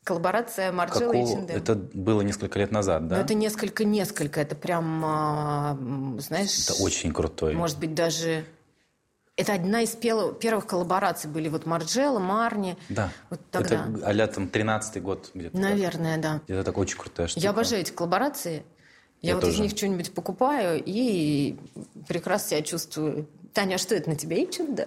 Коллаборация 0.04 0.70
Марджел 0.70 1.12
и 1.12 1.22
H&M. 1.22 1.46
Это 1.48 1.74
было 1.74 2.20
несколько 2.20 2.60
лет 2.60 2.70
назад, 2.70 3.08
да? 3.08 3.16
Но 3.16 3.22
это 3.22 3.34
несколько-несколько. 3.34 4.40
Это 4.40 4.54
прям, 4.54 5.02
а, 5.04 5.76
знаешь... 6.18 6.68
Это 6.68 6.82
очень 6.82 7.12
крутой. 7.12 7.54
Может 7.54 7.80
быть, 7.80 7.94
даже 7.94 8.44
это 9.40 9.54
одна 9.54 9.82
из 9.82 9.90
первых 9.90 10.66
коллабораций 10.66 11.30
были 11.30 11.48
вот 11.48 11.66
Марджелла, 11.66 12.18
Марни. 12.18 12.76
Да. 12.88 13.10
Вот 13.30 13.40
тогда. 13.50 13.86
Это 14.04 14.24
а 14.24 14.26
там 14.26 14.44
13-й 14.44 15.00
год 15.00 15.30
где-то. 15.34 15.56
Наверное, 15.56 16.18
да. 16.18 16.40
Это 16.46 16.64
так 16.64 16.78
очень 16.78 16.98
крутая 16.98 17.26
штука. 17.26 17.42
Я 17.42 17.50
обожаю 17.50 17.82
эти 17.82 17.92
коллаборации. 17.92 18.62
Я, 19.22 19.30
Я 19.30 19.34
вот 19.34 19.42
тоже. 19.42 19.56
из 19.56 19.60
них 19.60 19.70
что-нибудь 19.72 20.12
покупаю 20.12 20.82
и 20.84 21.56
прекрасно 22.08 22.48
себя 22.50 22.62
чувствую. 22.62 23.28
Таня, 23.52 23.74
а 23.74 23.78
что 23.78 23.94
это 23.94 24.08
на 24.08 24.16
тебе 24.16 24.48
да? 24.68 24.86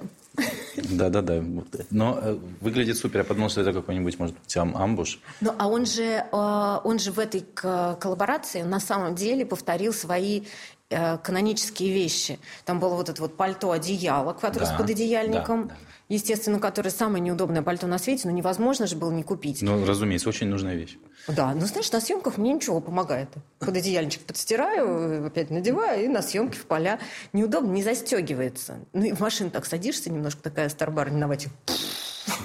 Да-да-да. 0.76 1.44
Но 1.92 2.18
э, 2.20 2.38
выглядит 2.62 2.98
супер. 2.98 3.20
Я 3.20 3.24
подумал, 3.26 3.50
что 3.50 3.62
это 3.62 3.74
какой-нибудь, 3.74 4.18
может 4.18 4.36
быть, 4.36 4.58
амбуш. 4.58 5.20
Ну, 5.42 5.54
а 5.60 5.68
он 5.68 5.86
же, 5.86 6.04
э, 6.04 6.80
он 6.84 6.98
же 6.98 7.12
в 7.12 7.20
этой 7.20 7.42
коллаборации 7.42 8.62
на 8.62 8.80
самом 8.80 9.16
деле 9.16 9.46
повторил 9.46 9.94
свои 9.94 10.44
канонические 10.90 11.92
вещи. 11.94 12.40
Там 12.66 12.80
было 12.80 12.96
вот 12.96 13.10
это 13.10 13.22
вот 13.22 13.36
пальто-одеяло, 13.36 14.34
которое 14.34 14.66
да, 14.66 14.76
с 14.76 14.78
пододеяльником. 14.78 15.68
Да, 15.68 15.74
да. 15.74 15.80
Естественно, 16.10 16.60
которое 16.60 16.92
самое 16.92 17.24
неудобное 17.24 17.62
пальто 17.62 17.88
на 17.88 17.98
свете, 17.98 18.28
но 18.28 18.32
невозможно 18.32 18.86
же 18.86 18.96
было 18.96 19.12
не 19.12 19.24
купить. 19.24 19.62
Ну, 19.62 19.84
разумеется, 19.86 20.30
очень 20.30 20.48
нужная 20.48 20.76
вещь. 20.76 20.98
Да, 21.28 21.54
ну 21.54 21.66
знаешь, 21.66 21.92
на 21.92 22.02
съемках 22.02 22.38
мне 22.38 22.54
ничего 22.54 22.82
помогает. 22.82 23.30
Пододеяльничек 23.60 24.22
подстираю, 24.24 25.26
опять 25.26 25.50
надеваю, 25.50 26.04
и 26.04 26.08
на 26.08 26.22
съемки 26.22 26.58
в 26.58 26.66
поля. 26.66 27.00
Неудобно, 27.32 27.72
не 27.72 27.82
застегивается. 27.82 28.80
Ну, 28.92 29.06
и 29.06 29.14
в 29.14 29.22
машину 29.22 29.50
так 29.50 29.66
садишься, 29.66 30.12
немножко 30.12 30.44
такая 30.44 30.68
старбар, 30.70 31.10
виноватик. 31.10 31.50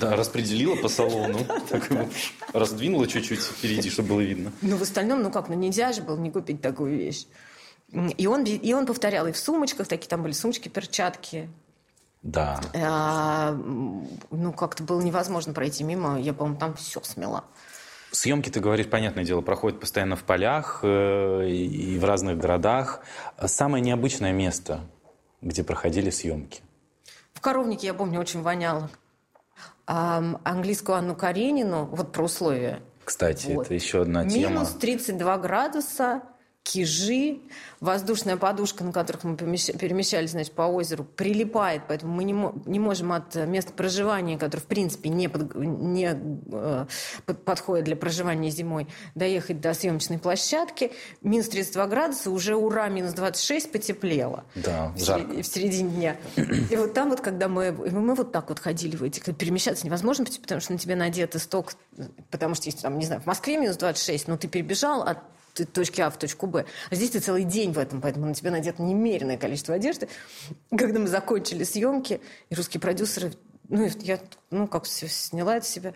Да, 0.00 0.14
распределила 0.16 0.76
по 0.76 0.88
салону, 0.88 1.38
так 1.68 1.90
раздвинула 2.52 3.06
чуть-чуть 3.06 3.40
впереди, 3.40 3.90
чтобы 3.90 4.10
было 4.10 4.20
видно. 4.20 4.52
Ну, 4.62 4.76
в 4.76 4.82
остальном, 4.82 5.22
ну 5.22 5.30
как, 5.30 5.48
ну 5.48 5.54
нельзя 5.54 5.92
же 5.92 6.02
было 6.02 6.16
не 6.16 6.30
купить 6.30 6.62
такую 6.62 6.96
вещь. 6.96 7.26
И 7.92 8.26
он, 8.26 8.44
и 8.44 8.72
он 8.72 8.86
повторял 8.86 9.26
и 9.26 9.32
в 9.32 9.38
сумочках, 9.38 9.88
такие 9.88 10.08
там 10.08 10.22
были 10.22 10.32
сумочки, 10.32 10.68
перчатки. 10.68 11.48
Да. 12.22 12.60
А, 12.74 13.52
ну, 13.52 14.52
как-то 14.52 14.82
было 14.82 15.00
невозможно 15.00 15.54
пройти 15.54 15.84
мимо. 15.84 16.20
Я, 16.20 16.34
по-моему, 16.34 16.58
там 16.58 16.74
все 16.74 17.00
смела. 17.02 17.44
Съемки, 18.10 18.50
ты 18.50 18.60
говоришь, 18.60 18.88
понятное 18.88 19.24
дело, 19.24 19.40
проходят 19.40 19.80
постоянно 19.80 20.16
в 20.16 20.24
полях 20.24 20.80
э, 20.82 21.48
и 21.48 21.98
в 21.98 22.04
разных 22.04 22.38
городах. 22.38 23.00
Самое 23.44 23.82
необычное 23.82 24.32
место, 24.32 24.80
где 25.40 25.62
проходили 25.62 26.10
съемки? 26.10 26.62
В 27.34 27.40
Коровнике, 27.40 27.86
я 27.86 27.94
помню, 27.94 28.18
очень 28.18 28.42
воняло. 28.42 28.90
А, 29.86 30.22
английскую 30.44 30.96
Анну 30.96 31.14
Каренину, 31.14 31.86
вот 31.86 32.12
про 32.12 32.24
условия. 32.24 32.80
Кстати, 33.04 33.52
вот. 33.52 33.66
это 33.66 33.74
еще 33.74 34.02
одна 34.02 34.28
тема. 34.28 34.54
Минус 34.54 34.70
32 34.72 35.38
градуса, 35.38 36.22
кижи, 36.68 37.38
воздушная 37.80 38.36
подушка, 38.36 38.84
на 38.84 38.92
которых 38.92 39.24
мы 39.24 39.36
перемещались 39.36 40.32
значит, 40.32 40.52
по 40.52 40.62
озеру, 40.62 41.04
прилипает, 41.04 41.82
поэтому 41.88 42.14
мы 42.14 42.24
не, 42.24 42.34
не 42.66 42.78
можем 42.78 43.12
от 43.12 43.34
места 43.34 43.72
проживания, 43.72 44.36
которое 44.36 44.62
в 44.62 44.66
принципе 44.66 45.08
не, 45.08 45.28
под, 45.28 45.54
не 45.54 46.10
э, 46.52 46.86
под, 47.24 47.44
подходит 47.44 47.86
для 47.86 47.96
проживания 47.96 48.50
зимой, 48.50 48.86
доехать 49.14 49.60
до 49.60 49.72
съемочной 49.72 50.18
площадки. 50.18 50.92
Минус 51.22 51.48
32 51.48 51.86
градуса, 51.86 52.30
уже 52.30 52.54
ура, 52.54 52.88
минус 52.88 53.14
26 53.14 53.72
потеплело. 53.72 54.44
Да, 54.54 54.92
в, 54.94 55.02
жарко. 55.02 55.42
в 55.42 55.46
середине 55.46 55.90
дня. 55.90 56.16
И 56.70 56.76
вот 56.76 56.92
там 56.92 57.08
вот, 57.08 57.20
когда 57.20 57.48
мы, 57.48 57.72
мы 57.72 58.14
вот 58.14 58.30
так 58.30 58.50
вот 58.50 58.58
ходили 58.58 58.96
в 58.96 59.02
этих, 59.02 59.24
перемещаться 59.36 59.86
невозможно, 59.86 60.26
потому 60.42 60.60
что 60.60 60.72
на 60.72 60.78
тебе 60.78 60.96
надето 60.96 61.38
сток, 61.38 61.72
потому 62.30 62.54
что 62.54 62.66
есть 62.66 62.82
там, 62.82 62.98
не 62.98 63.06
знаю, 63.06 63.22
в 63.22 63.26
Москве 63.26 63.56
минус 63.56 63.76
26, 63.76 64.28
но 64.28 64.36
ты 64.36 64.48
перебежал 64.48 65.02
от 65.02 65.18
точки 65.64 66.00
А 66.00 66.10
в 66.10 66.18
точку 66.18 66.46
Б. 66.46 66.64
А 66.90 66.94
здесь 66.94 67.10
ты 67.10 67.20
целый 67.20 67.44
день 67.44 67.72
в 67.72 67.78
этом, 67.78 68.00
поэтому 68.00 68.26
на 68.26 68.34
тебя 68.34 68.50
надето 68.50 68.82
немеренное 68.82 69.36
количество 69.36 69.74
одежды. 69.74 70.08
Когда 70.76 70.98
мы 70.98 71.08
закончили 71.08 71.64
съемки, 71.64 72.20
и 72.50 72.54
русские 72.54 72.80
продюсеры, 72.80 73.32
ну, 73.68 73.88
я, 74.00 74.18
ну, 74.50 74.66
как 74.66 74.84
все 74.84 75.08
сняла 75.08 75.56
это 75.56 75.66
себя, 75.66 75.94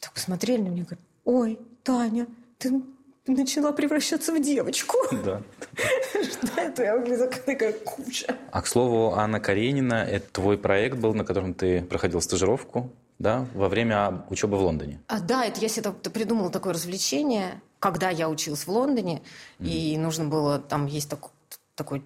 так 0.00 0.12
посмотрели 0.12 0.62
на 0.62 0.68
меня, 0.68 0.84
говорят, 0.84 1.04
ой, 1.24 1.58
Таня, 1.82 2.26
ты 2.58 2.82
начала 3.26 3.72
превращаться 3.72 4.32
в 4.32 4.40
девочку. 4.40 4.96
Да. 5.24 5.42
Что 6.22 6.60
это? 6.60 6.82
Я 6.82 6.96
выгляжу 6.96 7.24
как 7.24 7.42
такая 7.44 7.72
куча. 7.72 8.36
А 8.50 8.62
к 8.62 8.66
слову, 8.66 9.14
Анна 9.14 9.40
Каренина– 9.40 10.04
это 10.10 10.26
твой 10.32 10.58
проект 10.58 10.98
был, 10.98 11.14
на 11.14 11.24
котором 11.24 11.54
ты 11.54 11.82
проходил 11.82 12.20
стажировку, 12.20 12.90
да, 13.18 13.46
во 13.54 13.68
время 13.68 14.24
учебы 14.30 14.56
в 14.56 14.62
Лондоне? 14.62 15.00
А, 15.08 15.20
да, 15.20 15.44
это 15.44 15.60
я 15.60 15.68
себе 15.68 15.92
придумала 15.92 16.50
такое 16.50 16.72
развлечение, 16.72 17.60
когда 17.78 18.10
я 18.10 18.28
училась 18.28 18.66
в 18.66 18.70
Лондоне, 18.70 19.22
mm. 19.58 19.66
и 19.66 19.96
нужно 19.96 20.24
было, 20.26 20.58
там 20.58 20.86
есть 20.86 21.08
такой, 21.08 21.30
такой 21.74 22.04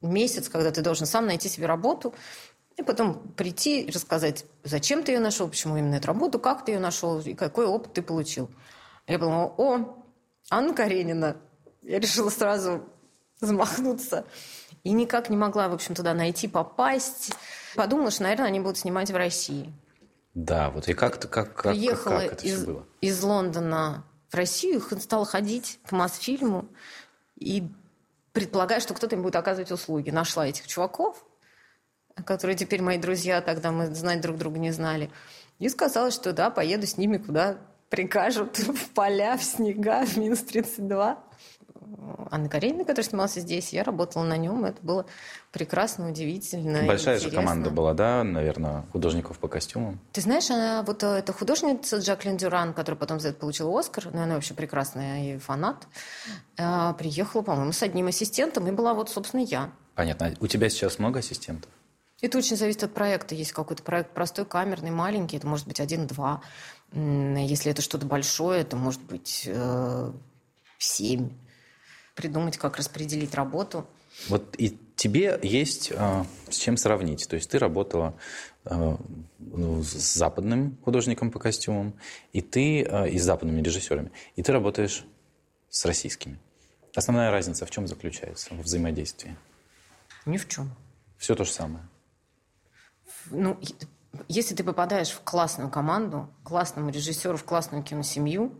месяц, 0.00 0.48
когда 0.48 0.70
ты 0.70 0.82
должен 0.82 1.06
сам 1.06 1.26
найти 1.26 1.48
себе 1.48 1.66
работу, 1.66 2.14
и 2.76 2.82
потом 2.82 3.32
прийти 3.36 3.82
и 3.82 3.90
рассказать, 3.90 4.46
зачем 4.64 5.02
ты 5.02 5.12
ее 5.12 5.20
нашел, 5.20 5.48
почему 5.48 5.76
именно 5.76 5.96
эту 5.96 6.08
работу, 6.08 6.38
как 6.38 6.64
ты 6.64 6.72
ее 6.72 6.78
нашел 6.78 7.20
и 7.20 7.34
какой 7.34 7.66
опыт 7.66 7.92
ты 7.92 8.02
получил. 8.02 8.48
Я 9.06 9.18
подумала, 9.18 9.52
о, 9.58 10.04
Анна 10.50 10.74
Каренина. 10.74 11.36
Я 11.82 11.98
решила 11.98 12.30
сразу 12.30 12.82
замахнуться. 13.40 14.24
И 14.82 14.92
никак 14.92 15.28
не 15.28 15.36
могла, 15.36 15.68
в 15.68 15.74
общем, 15.74 15.94
туда 15.94 16.14
найти, 16.14 16.48
попасть. 16.48 17.34
Подумала, 17.76 18.10
что, 18.10 18.22
наверное, 18.22 18.46
они 18.46 18.60
будут 18.60 18.78
снимать 18.78 19.10
в 19.10 19.16
России. 19.16 19.72
Да, 20.34 20.70
вот 20.70 20.88
и 20.88 20.94
как-то 20.94 21.28
как, 21.28 21.54
как, 21.54 21.72
Приехала 21.72 22.20
как 22.20 22.32
это 22.32 22.46
из, 22.46 22.56
все 22.56 22.66
было? 22.66 22.86
из 23.00 23.22
Лондона 23.22 24.04
в 24.30 24.34
Россию, 24.34 24.80
стала 25.00 25.24
ходить 25.24 25.80
по 25.88 25.96
Мосфильму 25.96 26.68
и 27.36 27.68
предполагая, 28.32 28.80
что 28.80 28.94
кто-то 28.94 29.16
им 29.16 29.22
будет 29.22 29.36
оказывать 29.36 29.72
услуги. 29.72 30.10
Нашла 30.10 30.46
этих 30.46 30.66
чуваков, 30.66 31.24
которые 32.24 32.56
теперь 32.56 32.80
мои 32.82 32.98
друзья, 32.98 33.40
тогда 33.40 33.72
мы 33.72 33.92
знать 33.94 34.20
друг 34.20 34.38
друга 34.38 34.58
не 34.58 34.70
знали. 34.70 35.10
И 35.58 35.68
сказала, 35.68 36.10
что 36.10 36.32
да, 36.32 36.50
поеду 36.50 36.86
с 36.86 36.96
ними 36.96 37.18
куда 37.18 37.58
прикажут 37.88 38.58
в 38.58 38.90
поля, 38.90 39.36
в 39.36 39.42
снега, 39.42 40.06
в 40.06 40.16
минус 40.16 40.40
32. 40.40 41.22
Анна 42.30 42.48
Каренина, 42.48 42.84
которая 42.84 43.04
снимался 43.04 43.40
здесь, 43.40 43.72
я 43.72 43.82
работала 43.82 44.22
на 44.24 44.36
нем. 44.36 44.64
Это 44.64 44.80
было 44.82 45.06
прекрасно, 45.52 46.08
удивительно. 46.08 46.82
Большая 46.84 47.18
же 47.18 47.30
команда 47.30 47.70
была, 47.70 47.94
да, 47.94 48.22
наверное, 48.24 48.84
художников 48.92 49.38
по 49.38 49.48
костюмам. 49.48 50.00
Ты 50.12 50.20
знаешь, 50.20 50.50
она 50.50 50.82
вот 50.82 51.02
э, 51.02 51.06
эта 51.06 51.32
художница 51.32 51.98
Джаклин 51.98 52.36
Дюран, 52.36 52.72
которая 52.72 52.98
потом 52.98 53.20
за 53.20 53.30
это 53.30 53.38
получила 53.38 53.78
Оскар, 53.78 54.08
ну, 54.12 54.22
она 54.22 54.34
вообще 54.34 54.54
прекрасная 54.54 55.34
и 55.34 55.38
фанат, 55.38 55.88
э, 56.56 56.94
приехала, 56.98 57.42
по-моему, 57.42 57.72
с 57.72 57.82
одним 57.82 58.06
ассистентом, 58.06 58.66
и 58.68 58.70
была 58.70 58.94
вот, 58.94 59.10
собственно, 59.10 59.42
я. 59.42 59.70
Понятно. 59.94 60.34
У 60.40 60.46
тебя 60.46 60.68
сейчас 60.68 60.98
много 60.98 61.18
ассистентов? 61.18 61.70
Это 62.22 62.38
очень 62.38 62.56
зависит 62.56 62.84
от 62.84 62.92
проекта. 62.92 63.34
Есть 63.34 63.52
какой-то 63.52 63.82
проект 63.82 64.12
простой, 64.12 64.44
камерный, 64.44 64.90
маленький, 64.90 65.38
это 65.38 65.46
может 65.46 65.66
быть 65.66 65.80
один-два. 65.80 66.42
Если 66.92 67.70
это 67.70 67.82
что-то 67.82 68.06
большое, 68.06 68.60
это 68.60 68.76
может 68.76 69.00
быть 69.02 69.44
э, 69.46 70.12
семь. 70.78 71.30
Придумать, 72.14 72.58
как 72.58 72.76
распределить 72.76 73.34
работу. 73.34 73.86
Вот 74.28 74.56
и 74.58 74.78
тебе 74.96 75.38
есть 75.42 75.92
э, 75.92 76.24
с 76.48 76.56
чем 76.56 76.76
сравнить. 76.76 77.26
То 77.28 77.36
есть 77.36 77.50
ты 77.50 77.58
работала 77.58 78.14
э, 78.64 78.96
ну, 79.38 79.82
с 79.82 79.92
западным 79.92 80.76
художником 80.84 81.30
по 81.30 81.38
костюмам, 81.38 81.94
и 82.32 82.42
ты 82.42 82.82
э, 82.82 83.10
и 83.10 83.18
с 83.18 83.24
западными 83.24 83.62
режиссерами, 83.62 84.10
и 84.36 84.42
ты 84.42 84.52
работаешь 84.52 85.04
с 85.70 85.84
российскими. 85.86 86.38
Основная 86.94 87.30
разница 87.30 87.64
в 87.64 87.70
чем 87.70 87.86
заключается 87.86 88.54
в 88.54 88.60
взаимодействии? 88.60 89.36
Ни 90.26 90.36
в 90.36 90.48
чем. 90.48 90.74
Все 91.16 91.34
то 91.34 91.44
же 91.44 91.52
самое. 91.52 91.88
Ну, 93.30 93.58
если 94.28 94.54
ты 94.54 94.64
попадаешь 94.64 95.10
в 95.10 95.20
классную 95.20 95.70
команду, 95.70 96.28
классному 96.42 96.90
режиссеру, 96.90 97.36
в 97.36 97.44
классную 97.44 97.82
киносемью, 97.82 98.52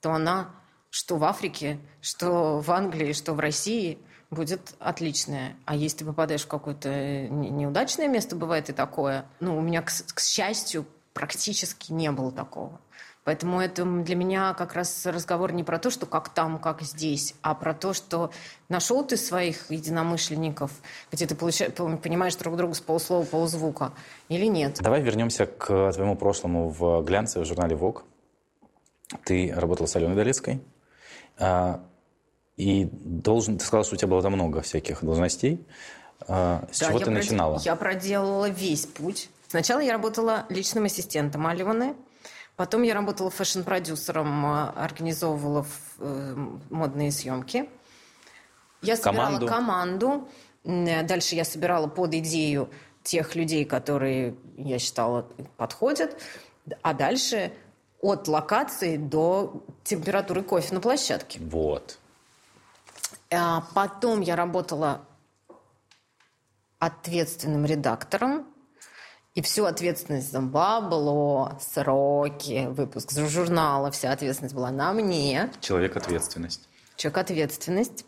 то 0.00 0.12
она 0.12 0.54
что 0.90 1.16
в 1.16 1.24
Африке, 1.24 1.78
что 2.00 2.60
в 2.60 2.70
Англии, 2.70 3.12
что 3.12 3.34
в 3.34 3.40
России 3.40 3.98
будет 4.30 4.74
отличная. 4.78 5.56
А 5.64 5.74
если 5.74 5.98
ты 5.98 6.04
попадаешь 6.04 6.44
в 6.44 6.48
какое-то 6.48 7.28
неудачное 7.28 8.08
место, 8.08 8.36
бывает 8.36 8.68
и 8.70 8.72
такое. 8.72 9.24
Ну, 9.40 9.56
у 9.56 9.60
меня, 9.60 9.82
к, 9.82 9.86
к 9.86 10.20
счастью, 10.20 10.86
практически 11.14 11.92
не 11.92 12.10
было 12.12 12.30
такого. 12.30 12.80
Поэтому 13.24 13.60
это 13.60 13.84
для 13.84 14.16
меня 14.16 14.54
как 14.54 14.72
раз 14.72 15.04
разговор 15.04 15.52
не 15.52 15.62
про 15.62 15.78
то, 15.78 15.90
что 15.90 16.06
как 16.06 16.30
там, 16.30 16.58
как 16.58 16.80
здесь, 16.80 17.34
а 17.42 17.54
про 17.54 17.74
то, 17.74 17.92
что 17.92 18.30
нашел 18.70 19.04
ты 19.04 19.18
своих 19.18 19.70
единомышленников, 19.70 20.70
где 21.12 21.26
ты 21.26 21.34
получаешь, 21.34 21.74
понимаешь 21.74 22.36
друг 22.36 22.56
друга 22.56 22.72
с 22.72 22.80
полуслова, 22.80 23.26
полузвука, 23.26 23.92
или 24.30 24.46
нет. 24.46 24.78
Давай 24.80 25.02
вернемся 25.02 25.44
к 25.44 25.92
твоему 25.92 26.16
прошлому 26.16 26.70
в 26.70 27.02
глянце, 27.02 27.40
в 27.40 27.44
журнале 27.44 27.76
«Вог». 27.76 28.04
Ты 29.24 29.52
работала 29.54 29.86
с 29.86 29.96
Аленой 29.96 30.16
Долецкой. 30.16 30.62
А, 31.38 31.84
и 32.56 32.88
должен, 32.92 33.58
ты 33.58 33.64
сказал, 33.64 33.84
что 33.84 33.94
у 33.94 33.98
тебя 33.98 34.08
было 34.08 34.22
там 34.22 34.32
много 34.32 34.62
всяких 34.62 35.04
должностей. 35.04 35.64
А, 36.26 36.66
с 36.72 36.80
да, 36.80 36.88
чего 36.88 36.98
ты 36.98 37.04
прод... 37.06 37.14
начинала? 37.14 37.60
Я 37.60 37.76
проделала 37.76 38.48
весь 38.48 38.86
путь. 38.86 39.30
Сначала 39.48 39.80
я 39.80 39.92
работала 39.92 40.44
личным 40.48 40.84
ассистентом 40.84 41.46
Алены, 41.46 41.94
Потом 42.58 42.82
я 42.82 42.92
работала 42.92 43.30
фэшн-продюсером, 43.30 44.44
а, 44.44 44.74
организовывала 44.76 45.64
э, 46.00 46.46
модные 46.70 47.12
съемки. 47.12 47.68
Я 48.82 48.96
собирала 48.96 49.38
команду. 49.38 49.46
команду. 49.46 50.28
Дальше 50.64 51.36
я 51.36 51.44
собирала 51.44 51.86
под 51.86 52.14
идею 52.14 52.68
тех 53.04 53.36
людей, 53.36 53.64
которые 53.64 54.34
я 54.56 54.80
считала 54.80 55.28
подходят. 55.56 56.20
А 56.82 56.94
дальше 56.94 57.52
от 58.00 58.28
локации 58.28 58.96
до 58.96 59.64
температуры 59.84 60.42
кофе 60.42 60.74
на 60.74 60.80
площадке. 60.80 61.40
Вот. 61.40 61.98
А 63.30 63.62
потом 63.74 64.20
я 64.20 64.36
работала 64.36 65.02
ответственным 66.78 67.66
редактором 67.66 68.46
и 69.34 69.42
всю 69.42 69.64
ответственность 69.64 70.32
за 70.32 70.40
бабло, 70.40 71.58
сроки, 71.60 72.66
выпуск 72.70 73.12
журнала, 73.12 73.90
вся 73.90 74.12
ответственность 74.12 74.54
была 74.54 74.70
на 74.70 74.92
мне. 74.92 75.50
Человек 75.60 75.96
ответственность. 75.96 76.68
Человек 76.96 77.18
ответственность. 77.18 78.04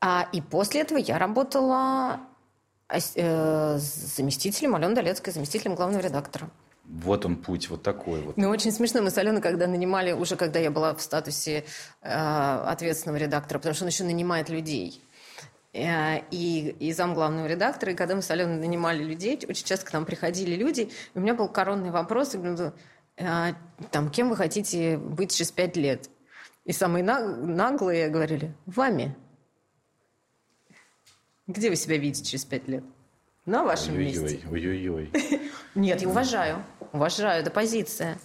А, 0.00 0.28
и 0.32 0.40
после 0.40 0.82
этого 0.82 0.98
я 0.98 1.18
работала 1.18 2.20
э, 2.88 3.78
заместителем 3.78 4.74
Алены 4.74 4.94
Долецкой, 4.94 5.32
заместителем 5.32 5.74
главного 5.74 6.00
редактора. 6.00 6.50
Вот 6.92 7.24
он 7.24 7.36
путь, 7.36 7.70
вот 7.70 7.82
такой 7.82 8.20
вот. 8.20 8.36
Ну, 8.36 8.48
очень 8.48 8.72
смешно. 8.72 9.00
Мы 9.00 9.10
с 9.10 9.18
Аленой, 9.18 9.40
когда 9.40 9.68
нанимали, 9.68 10.10
уже 10.10 10.34
когда 10.34 10.58
я 10.58 10.72
была 10.72 10.92
в 10.92 11.00
статусе 11.00 11.64
э, 12.02 12.64
ответственного 12.66 13.16
редактора, 13.16 13.58
потому 13.58 13.74
что 13.74 13.84
он 13.84 13.90
еще 13.90 14.02
нанимает 14.02 14.48
людей. 14.48 15.00
Э, 15.72 16.18
и, 16.32 16.74
и 16.80 16.92
зам 16.92 17.14
главного 17.14 17.46
редактора. 17.46 17.92
И 17.92 17.94
когда 17.94 18.16
мы 18.16 18.22
с 18.22 18.30
Аленой 18.30 18.58
нанимали 18.58 19.04
людей, 19.04 19.38
очень 19.48 19.64
часто 19.64 19.86
к 19.86 19.92
нам 19.92 20.04
приходили 20.04 20.56
люди, 20.56 20.90
и 21.14 21.18
у 21.18 21.20
меня 21.20 21.34
был 21.34 21.48
коронный 21.48 21.92
вопрос, 21.92 22.34
«А, 23.22 23.54
там, 23.92 24.10
кем 24.10 24.28
вы 24.28 24.36
хотите 24.36 24.96
быть 24.96 25.32
через 25.32 25.52
пять 25.52 25.76
лет? 25.76 26.10
И 26.64 26.72
самые 26.72 27.04
наглые 27.04 28.08
говорили, 28.08 28.54
вами. 28.66 29.16
Где 31.46 31.70
вы 31.70 31.76
себя 31.76 31.98
видите 31.98 32.24
через 32.28 32.44
пять 32.44 32.66
лет? 32.66 32.82
На 33.50 33.64
вашем 33.64 33.94
ой 33.94 34.04
месте. 34.04 34.40
Ой-ой-ой. 34.48 35.10
Нет, 35.74 36.00
я 36.00 36.08
уважаю. 36.08 36.64
Уважаю, 36.92 37.42
это 37.42 37.50
позиция. 37.50 38.16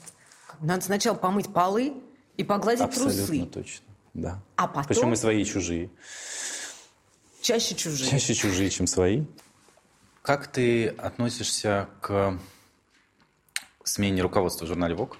Надо 0.60 0.86
сначала 0.86 1.16
помыть 1.16 1.52
полы 1.52 1.96
и 2.38 2.44
погладить 2.44 2.84
Абсолютно 2.84 3.12
трусы. 3.12 3.22
Абсолютно 3.24 3.64
точно, 3.64 3.86
да. 4.14 4.44
А 4.56 4.68
потом... 4.68 4.86
Причем 4.86 5.14
и 5.14 5.16
свои, 5.16 5.42
и 5.42 5.46
чужие. 5.46 5.90
Чаще 7.42 7.74
чужие. 7.74 8.12
Чаще 8.12 8.36
чужие, 8.36 8.70
чем 8.70 8.86
свои. 8.86 9.26
Как 10.22 10.46
ты 10.46 10.90
относишься 10.90 11.90
к 12.02 12.40
смене 13.84 14.22
руководства 14.22 14.66
в 14.66 14.68
журнале 14.68 14.94
ВОК? 14.94 15.18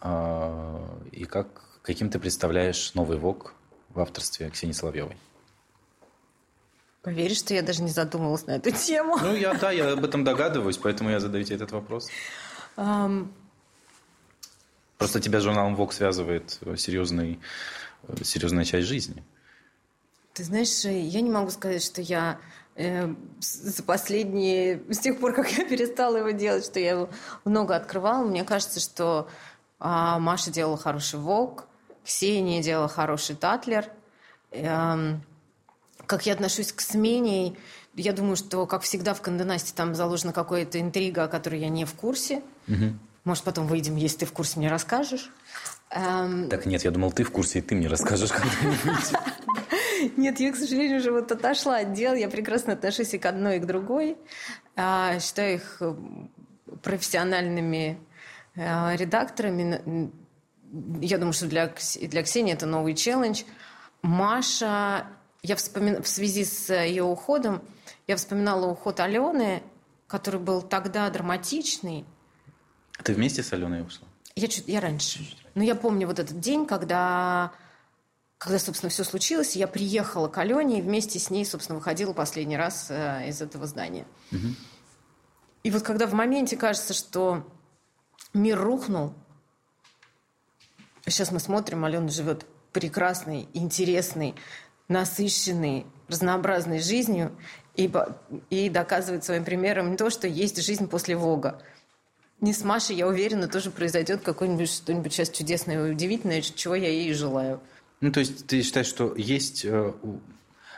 А, 0.00 1.00
и 1.12 1.26
как, 1.26 1.78
каким 1.82 2.10
ты 2.10 2.18
представляешь 2.18 2.92
новый 2.94 3.18
ВОК 3.18 3.54
в 3.90 4.00
авторстве 4.00 4.50
Ксении 4.50 4.72
Соловьевой? 4.72 5.16
Поверишь, 7.06 7.38
что 7.38 7.54
я 7.54 7.62
даже 7.62 7.84
не 7.84 7.90
задумывалась 7.90 8.48
на 8.48 8.56
эту 8.56 8.72
тему? 8.72 9.16
Ну, 9.16 9.32
я, 9.36 9.54
да, 9.54 9.70
я 9.70 9.92
об 9.92 10.04
этом 10.04 10.24
догадываюсь, 10.24 10.76
поэтому 10.76 11.08
я 11.08 11.20
задаю 11.20 11.44
тебе 11.44 11.54
этот 11.54 11.70
вопрос. 11.70 12.08
Um... 12.76 13.28
Просто 14.98 15.20
тебя 15.20 15.38
с 15.38 15.44
журналом 15.44 15.76
ВОК 15.76 15.92
связывает 15.92 16.58
серьезный, 16.76 17.38
серьезная 18.24 18.64
часть 18.64 18.88
жизни. 18.88 19.22
Ты 20.32 20.42
знаешь, 20.42 20.84
я 20.84 21.20
не 21.20 21.30
могу 21.30 21.50
сказать, 21.50 21.84
что 21.84 22.02
я 22.02 22.40
э, 22.74 23.14
за 23.38 23.82
последние, 23.84 24.82
с 24.92 24.98
тех 24.98 25.20
пор, 25.20 25.32
как 25.32 25.48
я 25.52 25.64
перестала 25.64 26.16
его 26.16 26.30
делать, 26.30 26.64
что 26.64 26.80
я 26.80 26.90
его 26.90 27.08
много 27.44 27.76
открывала. 27.76 28.26
Мне 28.26 28.42
кажется, 28.42 28.80
что 28.80 29.28
э, 29.78 29.84
Маша 30.18 30.50
делала 30.50 30.76
хороший 30.76 31.20
волк, 31.20 31.66
Ксения 32.04 32.60
делала 32.64 32.88
хороший 32.88 33.36
татлер. 33.36 33.86
Э, 34.50 35.18
как 36.06 36.26
я 36.26 36.34
отношусь 36.34 36.72
к 36.72 36.80
смене, 36.80 37.56
я 37.94 38.12
думаю, 38.12 38.36
что, 38.36 38.66
как 38.66 38.82
всегда 38.82 39.14
в 39.14 39.22
Канденасте, 39.22 39.72
там 39.74 39.94
заложена 39.94 40.32
какая-то 40.32 40.80
интрига, 40.80 41.24
о 41.24 41.28
которой 41.28 41.60
я 41.60 41.68
не 41.68 41.84
в 41.84 41.94
курсе. 41.94 42.42
Угу. 42.68 42.94
Может, 43.24 43.44
потом 43.44 43.66
выйдем, 43.66 43.96
если 43.96 44.18
ты 44.18 44.26
в 44.26 44.32
курсе, 44.32 44.58
мне 44.58 44.68
расскажешь. 44.68 45.30
Эм... 45.90 46.48
Так 46.48 46.66
нет, 46.66 46.84
я 46.84 46.90
думал, 46.90 47.12
ты 47.12 47.24
в 47.24 47.30
курсе, 47.30 47.58
и 47.58 47.62
ты 47.62 47.74
мне 47.74 47.88
расскажешь 47.88 48.30
когда-нибудь. 48.32 49.12
Нет, 50.16 50.38
я, 50.40 50.52
к 50.52 50.56
сожалению, 50.56 50.98
уже 50.98 51.10
вот 51.10 51.32
отошла 51.32 51.78
от 51.78 51.94
дел. 51.94 52.14
Я 52.14 52.28
прекрасно 52.28 52.74
отношусь 52.74 53.14
и 53.14 53.18
к 53.18 53.26
одной, 53.26 53.56
и 53.56 53.60
к 53.60 53.66
другой. 53.66 54.16
А, 54.76 55.18
считаю 55.20 55.54
их 55.54 55.78
э, 55.80 55.94
профессиональными 56.82 57.98
а, 58.56 58.94
редакторами. 58.94 60.12
Я 61.00 61.18
думаю, 61.18 61.32
что 61.32 61.46
для, 61.46 61.72
для 62.02 62.22
Ксении 62.22 62.52
это 62.52 62.66
новый 62.66 62.94
челлендж. 62.94 63.42
Маша, 64.02 65.06
я 65.46 65.54
вспомин... 65.54 66.02
в 66.02 66.08
связи 66.08 66.44
с 66.44 66.74
ее 66.74 67.04
уходом, 67.04 67.62
я 68.06 68.16
вспоминала 68.16 68.66
уход 68.66 68.98
Алены, 69.00 69.62
который 70.08 70.40
был 70.40 70.60
тогда 70.60 71.08
драматичный. 71.08 72.04
Ты 73.02 73.14
вместе 73.14 73.42
с 73.42 73.52
Аленой 73.52 73.86
ушла? 73.86 74.08
Я, 74.34 74.48
чуть, 74.48 74.66
я 74.66 74.80
раньше. 74.80 75.24
Но 75.54 75.62
я 75.62 75.74
помню 75.74 76.06
вот 76.06 76.18
этот 76.18 76.40
день, 76.40 76.66
когда, 76.66 77.52
когда, 78.38 78.58
собственно, 78.58 78.90
все 78.90 79.04
случилось. 79.04 79.56
Я 79.56 79.68
приехала 79.68 80.28
к 80.28 80.36
Алене 80.38 80.80
и 80.80 80.82
вместе 80.82 81.18
с 81.18 81.30
ней, 81.30 81.44
собственно, 81.46 81.78
выходила 81.78 82.12
последний 82.12 82.56
раз 82.56 82.88
э, 82.90 83.28
из 83.28 83.40
этого 83.40 83.66
здания. 83.66 84.06
Угу. 84.32 84.48
И 85.62 85.70
вот 85.70 85.82
когда 85.82 86.06
в 86.06 86.12
моменте 86.12 86.56
кажется, 86.56 86.92
что 86.92 87.46
мир 88.34 88.58
рухнул, 88.60 89.14
сейчас 91.06 91.30
мы 91.30 91.38
смотрим, 91.38 91.84
Алена 91.84 92.08
живет 92.08 92.46
прекрасной, 92.72 93.48
интересной, 93.54 94.34
насыщенной, 94.88 95.86
разнообразной 96.08 96.80
жизнью 96.80 97.32
и, 97.74 97.90
и 98.50 98.68
доказывает 98.68 99.24
своим 99.24 99.44
примером 99.44 99.96
то, 99.96 100.10
что 100.10 100.28
есть 100.28 100.62
жизнь 100.62 100.88
после 100.88 101.16
Вога. 101.16 101.60
Не 102.40 102.52
с 102.52 102.62
Машей, 102.64 102.96
я 102.96 103.08
уверена, 103.08 103.48
тоже 103.48 103.70
произойдет 103.70 104.20
какое-нибудь 104.22 104.68
что-нибудь 104.70 105.12
сейчас 105.12 105.30
чудесное 105.30 105.86
и 105.86 105.90
удивительное, 105.92 106.42
чего 106.42 106.74
я 106.74 106.88
ей 106.88 107.12
желаю. 107.14 107.60
Ну, 108.00 108.12
то 108.12 108.20
есть 108.20 108.46
ты 108.46 108.62
считаешь, 108.62 108.86
что 108.86 109.14
есть 109.16 109.64
э, 109.64 109.92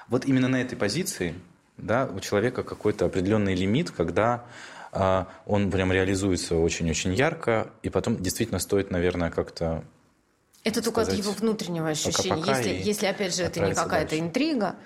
вот 0.09 0.25
именно 0.25 0.49
на 0.49 0.63
этой 0.63 0.77
позиции, 0.77 1.35
да, 1.77 2.07
у 2.07 2.21
человека 2.21 2.63
какой-то 2.63 3.07
определенный 3.07 3.57
лимит, 3.57 3.91
когда 3.91 4.45
э, 4.93 5.25
он 5.47 5.71
прям 5.71 5.93
реализуется 5.93 6.55
очень-очень 6.55 7.13
ярко, 7.13 7.73
и 7.83 7.91
потом 7.91 8.23
действительно 8.23 8.61
стоит, 8.61 8.93
наверное, 8.93 9.31
как-то 9.31 9.85
это 10.69 10.83
только 10.83 11.05
сказать, 11.05 11.21
от 11.21 11.25
его 11.25 11.33
внутреннего 11.33 11.89
ощущения. 11.89 12.45
Если, 12.47 12.89
если, 12.89 13.07
опять 13.07 13.35
же, 13.35 13.43
это 13.43 13.61
не 13.61 13.75
какая-то 13.75 14.11
дальше. 14.11 14.25
интрига, 14.25 14.77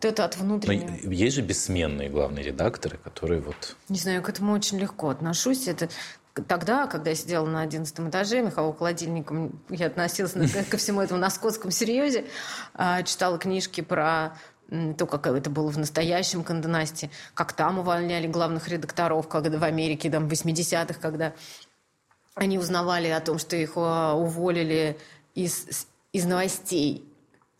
то 0.00 0.08
это 0.08 0.24
от 0.24 0.36
внутреннего. 0.36 0.96
Но 1.02 1.12
есть 1.12 1.36
же 1.36 1.42
бессменные 1.42 2.08
главные 2.08 2.44
редакторы, 2.44 2.98
которые 2.98 3.40
вот... 3.40 3.76
Не 3.88 3.98
знаю, 3.98 4.22
к 4.22 4.28
этому 4.28 4.52
очень 4.52 4.78
легко 4.78 5.10
отношусь. 5.10 5.68
Это 5.68 5.88
Тогда, 6.46 6.86
когда 6.86 7.10
я 7.10 7.16
сидела 7.16 7.44
на 7.44 7.62
одиннадцатом 7.62 8.08
этаже, 8.08 8.40
Михаил 8.40 8.72
холодильником, 8.72 9.60
я 9.68 9.86
относилась 9.86 10.32
ко 10.70 10.76
всему 10.76 11.00
этому 11.00 11.18
на 11.20 11.28
скотском 11.28 11.72
серьезе, 11.72 12.24
а, 12.74 13.02
читала 13.02 13.36
книжки 13.36 13.80
про 13.80 14.36
то, 14.96 15.06
как 15.06 15.26
это 15.26 15.50
было 15.50 15.68
в 15.68 15.78
настоящем 15.78 16.44
Канденасте, 16.44 17.10
как 17.34 17.52
там 17.52 17.80
увольняли 17.80 18.28
главных 18.28 18.68
редакторов, 18.68 19.26
когда 19.26 19.58
в 19.58 19.64
Америке, 19.64 20.08
там, 20.08 20.28
в 20.28 20.32
80-х, 20.32 21.00
когда 21.00 21.32
они 22.36 22.58
узнавали 22.58 23.08
о 23.08 23.20
том, 23.20 23.38
что 23.38 23.56
их 23.56 23.72
а, 23.74 24.14
уволили 24.14 24.96
из, 25.34 25.86
из 26.12 26.24
новостей. 26.24 27.04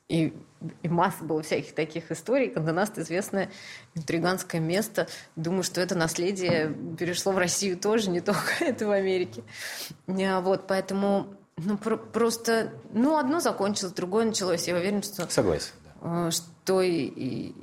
И, 0.08 0.34
и 0.82 0.88
масса 0.88 1.22
было 1.22 1.42
всяких 1.42 1.74
таких 1.74 2.10
историй. 2.10 2.50
Канденаст– 2.50 2.98
известное 2.98 3.50
интриганское 3.94 4.60
место. 4.60 5.06
Думаю, 5.36 5.62
что 5.62 5.80
это 5.80 5.94
наследие 5.94 6.74
перешло 6.98 7.32
в 7.32 7.38
Россию 7.38 7.78
тоже, 7.78 8.10
не 8.10 8.20
только 8.20 8.52
это 8.60 8.86
в 8.86 8.90
Америке. 8.90 9.42
А, 10.08 10.40
вот, 10.40 10.66
поэтому 10.66 11.36
ну, 11.56 11.76
про- 11.76 11.96
просто, 11.96 12.72
ну, 12.92 13.18
одно 13.18 13.40
закончилось, 13.40 13.92
другое 13.92 14.24
началось. 14.24 14.66
Я 14.66 14.76
уверена, 14.76 15.02
что... 15.02 15.30
Согласен. 15.30 15.72
Да. 16.02 16.30
Что 16.30 16.80
и, 16.80 17.04
и, 17.04 17.54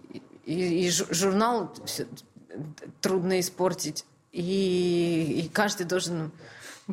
и, 0.46 0.86
и 0.86 0.90
журнал 0.90 1.74
трудно 3.02 3.40
испортить, 3.40 4.06
и, 4.32 5.44
и 5.44 5.50
каждый 5.50 5.86
должен 5.86 6.32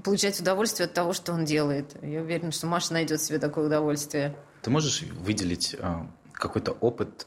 получать 0.03 0.41
удовольствие 0.41 0.87
от 0.87 0.95
того, 0.95 1.13
что 1.13 1.33
он 1.33 1.45
делает. 1.45 1.97
Я 2.03 2.23
уверена, 2.23 2.51
что 2.51 2.67
Маша 2.67 2.93
найдет 2.93 3.21
себе 3.21 3.39
такое 3.39 3.67
удовольствие. 3.67 4.37
Ты 4.63 4.71
можешь 4.71 5.03
выделить 5.03 5.77
э, 5.79 6.07
какой-то 6.33 6.73
опыт 6.73 7.27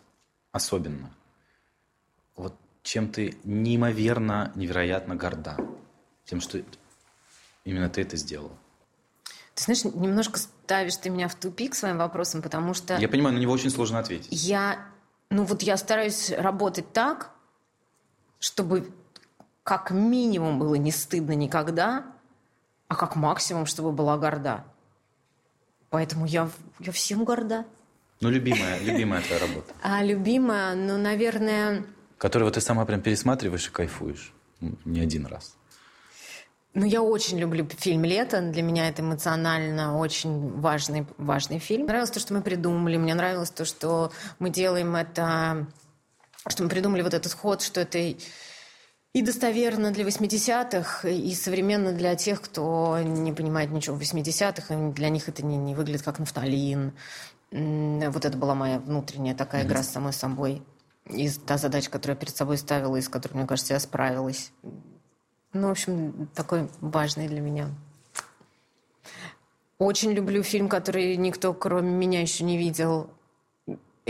особенно? 0.52 1.10
Вот 2.36 2.56
чем 2.84 3.10
ты 3.10 3.38
неимоверно, 3.44 4.52
невероятно 4.56 5.16
горда? 5.16 5.58
Тем, 6.26 6.42
что 6.42 6.62
именно 7.64 7.90
ты 7.90 8.02
это 8.02 8.18
сделал. 8.18 8.52
Ты 9.56 9.64
знаешь, 9.64 9.84
немножко 9.86 10.40
ставишь 10.40 10.98
ты 10.98 11.10
меня 11.10 11.28
в 11.28 11.36
тупик 11.36 11.74
своим 11.74 11.98
вопросом, 11.98 12.42
потому 12.42 12.74
что... 12.74 12.98
Я 12.98 13.10
понимаю, 13.10 13.36
на 13.36 13.40
него 13.40 13.54
очень 13.54 13.70
сложно 13.70 14.00
ответить. 14.00 14.28
Я, 14.30 14.86
ну 15.30 15.46
вот 15.46 15.64
я 15.64 15.78
стараюсь 15.78 16.32
работать 16.32 16.92
так, 16.94 17.32
чтобы 18.40 18.92
как 19.64 19.92
минимум 19.92 20.60
было 20.60 20.76
не 20.76 20.92
стыдно 20.92 21.32
никогда, 21.32 22.06
а 22.88 22.96
как 22.96 23.16
максимум, 23.16 23.66
чтобы 23.66 23.92
была 23.92 24.18
горда. 24.18 24.64
Поэтому 25.90 26.26
я, 26.26 26.50
я 26.80 26.92
всем 26.92 27.24
горда. 27.24 27.66
Ну, 28.20 28.30
любимая, 28.30 28.80
любимая 28.80 29.22
твоя 29.22 29.42
работа. 29.42 29.74
А 29.82 30.04
любимая, 30.04 30.76
ну, 30.76 30.98
наверное... 30.98 31.86
Которую 32.18 32.52
ты 32.52 32.62
сама 32.62 32.86
прям 32.86 33.02
пересматриваешь 33.02 33.68
и 33.68 33.72
кайфуешь. 33.72 34.34
Не 34.86 35.02
один 35.02 35.28
раз. 35.28 35.56
Ну, 36.74 36.86
я 36.86 37.02
очень 37.02 37.40
люблю 37.40 37.68
фильм 37.78 38.06
«Лето». 38.06 38.42
Для 38.42 38.62
меня 38.62 38.90
это 38.90 39.02
эмоционально 39.02 39.98
очень 39.98 40.60
важный, 40.60 41.06
важный 41.18 41.60
фильм. 41.60 41.86
Нравилось 41.86 42.12
то, 42.12 42.20
что 42.20 42.34
мы 42.34 42.42
придумали. 42.42 42.98
Мне 42.98 43.14
нравилось 43.14 43.52
то, 43.52 43.66
что 43.66 44.12
мы 44.40 44.50
делаем 44.50 44.96
это... 44.96 45.68
Что 46.48 46.64
мы 46.64 46.70
придумали 46.70 47.02
вот 47.02 47.14
этот 47.14 47.34
ход, 47.34 47.62
что 47.62 47.82
это 47.82 48.16
и 49.18 49.24
достоверно 49.24 49.90
для 49.90 50.06
80-х, 50.06 51.10
и 51.10 51.34
современно 51.34 51.92
для 51.92 52.16
тех, 52.16 52.40
кто 52.40 53.00
не 53.00 53.34
понимает 53.34 53.72
ничего 53.72 53.96
в 53.96 54.00
80-х, 54.00 54.76
и 54.76 54.92
для 54.92 55.10
них 55.10 55.28
это 55.28 55.44
не, 55.44 55.58
не 55.58 55.74
выглядит 55.74 56.04
как 56.04 56.20
нафталин. 56.20 56.94
Вот 57.50 58.26
это 58.26 58.38
была 58.38 58.54
моя 58.54 58.78
внутренняя 58.78 59.34
такая 59.34 59.66
игра 59.66 59.82
с 59.82 59.90
самой 59.90 60.14
собой. 60.14 60.62
И 61.06 61.32
та 61.32 61.58
задача, 61.58 61.90
которую 61.90 62.16
я 62.16 62.20
перед 62.20 62.36
собой 62.36 62.60
ставила, 62.60 62.96
и 62.96 63.02
с 63.02 63.10
которой, 63.10 63.34
мне 63.34 63.48
кажется, 63.48 63.74
я 63.74 63.80
справилась. 63.80 64.52
Ну, 65.52 65.70
в 65.70 65.72
общем, 65.72 66.30
такой 66.36 66.70
важный 66.80 67.28
для 67.28 67.42
меня. 67.42 67.70
Очень 69.80 70.12
люблю 70.12 70.44
фильм, 70.44 70.70
который 70.70 71.18
никто, 71.18 71.56
кроме 71.56 71.90
меня, 71.90 72.22
еще 72.22 72.44
не 72.44 72.56
видел 72.56 73.10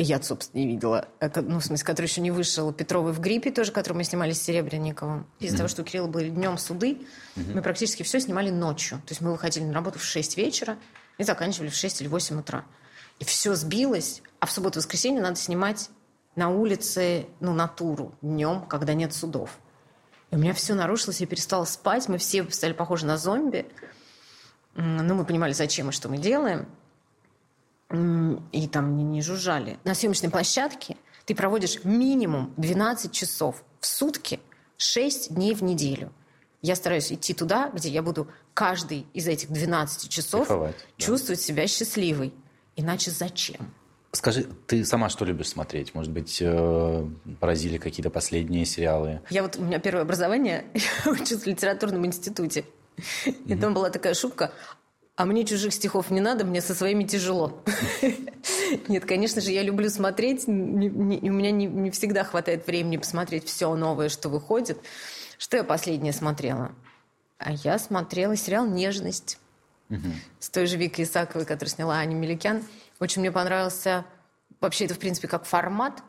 я, 0.04 0.22
собственно, 0.22 0.62
не 0.62 0.68
видела. 0.68 1.08
Ну, 1.20 1.60
в 1.60 1.66
смысле, 1.66 1.86
который 1.86 2.06
еще 2.06 2.22
не 2.22 2.30
вышел. 2.30 2.72
Петровый 2.72 3.14
в 3.14 3.20
гриппе 3.20 3.52
тоже, 3.52 3.72
который 3.72 3.98
мы 3.98 4.04
снимали 4.04 4.32
с 4.32 4.42
Серебренниковым. 4.42 5.26
Из-за 5.40 5.56
mm-hmm. 5.56 5.58
того, 5.58 5.70
что 5.70 5.82
у 5.82 5.86
Кирилла 5.86 6.08
были 6.08 6.30
днем 6.30 6.58
суды, 6.58 7.00
mm-hmm. 7.36 7.56
мы 7.56 7.62
практически 7.64 8.04
все 8.04 8.20
снимали 8.20 8.52
ночью. 8.52 9.00
То 9.00 9.12
есть 9.12 9.22
мы 9.22 9.32
выходили 9.32 9.64
на 9.64 9.74
работу 9.74 9.98
в 9.98 10.04
6 10.04 10.38
вечера 10.38 10.78
и 11.18 11.24
заканчивали 11.24 11.70
в 11.70 11.76
6 11.76 12.02
или 12.02 12.08
8 12.08 12.40
утра. 12.40 12.64
И 13.20 13.26
все 13.26 13.56
сбилось. 13.56 14.22
А 14.40 14.46
в 14.46 14.52
субботу 14.52 14.78
и 14.78 14.82
воскресенье 14.82 15.22
надо 15.22 15.38
снимать 15.38 15.90
на 16.36 16.50
улице, 16.50 17.26
ну, 17.40 17.54
натуру 17.54 18.14
днем, 18.22 18.68
когда 18.68 18.94
нет 18.94 19.14
судов. 19.14 19.58
И 20.30 20.36
у 20.36 20.38
меня 20.38 20.54
все 20.54 20.76
нарушилось, 20.76 21.22
я 21.22 21.28
перестала 21.28 21.66
спать. 21.66 22.08
Мы 22.08 22.20
все 22.20 22.48
стали 22.52 22.74
похожи 22.74 23.08
на 23.08 23.18
зомби. 23.18 23.66
Ну, 24.76 25.16
мы 25.16 25.26
понимали, 25.26 25.54
зачем 25.54 25.90
и 25.90 25.92
что 25.92 26.08
мы 26.08 26.20
делаем 26.20 26.68
и 27.92 28.68
там 28.68 28.98
не, 28.98 29.04
не 29.04 29.22
жужжали. 29.22 29.80
На 29.84 29.96
съемочной 29.96 30.30
площадке 30.30 30.98
ты 31.26 31.36
проводишь 31.36 31.84
минимум 31.84 32.54
12 32.58 33.12
часов 33.12 33.64
в 33.80 33.86
сутки, 33.86 34.40
6 34.78 35.34
дней 35.34 35.54
в 35.54 35.64
неделю. 35.64 36.12
Я 36.62 36.76
стараюсь 36.76 37.12
идти 37.12 37.34
туда, 37.34 37.70
где 37.74 37.90
я 37.90 38.02
буду 38.02 38.28
каждый 38.54 39.06
из 39.14 39.28
этих 39.28 39.50
12 39.50 40.10
часов 40.10 40.48
Кайфовать, 40.48 40.76
чувствовать 40.98 41.40
да. 41.40 41.46
себя 41.46 41.68
счастливой. 41.68 42.34
Иначе 42.76 43.12
зачем? 43.12 43.74
Скажи, 44.12 44.48
ты 44.66 44.84
сама 44.84 45.10
что 45.10 45.26
любишь 45.26 45.50
смотреть? 45.50 45.94
Может 45.94 46.12
быть, 46.12 46.40
э, 46.42 47.08
поразили 47.40 47.78
какие-то 47.78 48.10
последние 48.10 48.66
сериалы? 48.66 49.22
Я 49.30 49.44
вот, 49.44 49.58
у 49.58 49.62
меня 49.62 49.80
первое 49.80 50.02
образование, 50.04 50.66
я 50.74 51.12
учусь 51.12 51.44
в 51.44 51.46
литературном 51.46 52.06
институте. 52.06 52.66
И 53.46 53.56
там 53.56 53.74
была 53.74 53.90
такая 53.92 54.16
шутка, 54.16 54.52
а 55.18 55.26
мне 55.26 55.44
чужих 55.46 55.74
стихов 55.74 56.12
не 56.12 56.22
надо, 56.22 56.46
мне 56.46 56.62
со 56.62 56.76
своими 56.76 57.04
тяжело. 57.04 57.64
Нет, 58.88 59.04
конечно 59.04 59.42
же, 59.42 59.52
я 59.52 59.64
люблю 59.64 59.90
смотреть. 59.90 60.48
У 60.48 60.52
меня 60.52 61.50
не, 61.50 61.90
всегда 61.90 62.24
хватает 62.24 62.68
времени 62.68 62.98
посмотреть 62.98 63.46
все 63.46 63.74
новое, 63.76 64.10
что 64.10 64.30
выходит. 64.30 64.78
Что 65.40 65.58
я 65.58 65.64
последнее 65.64 66.14
смотрела? 66.14 66.72
А 67.40 67.52
я 67.52 67.80
смотрела 67.80 68.36
сериал 68.36 68.68
«Нежность» 68.68 69.40
с 70.40 70.50
той 70.52 70.68
же 70.68 70.78
Викой 70.78 71.06
Исаковой, 71.06 71.46
которую 71.46 71.74
сняла 71.74 71.96
Аня 71.96 72.14
Меликян. 72.14 72.64
Очень 73.00 73.22
мне 73.22 73.32
понравился 73.32 74.06
вообще 74.62 74.86
это, 74.86 74.94
в 74.94 75.00
принципе, 75.00 75.28
как 75.28 75.46
формат. 75.46 76.04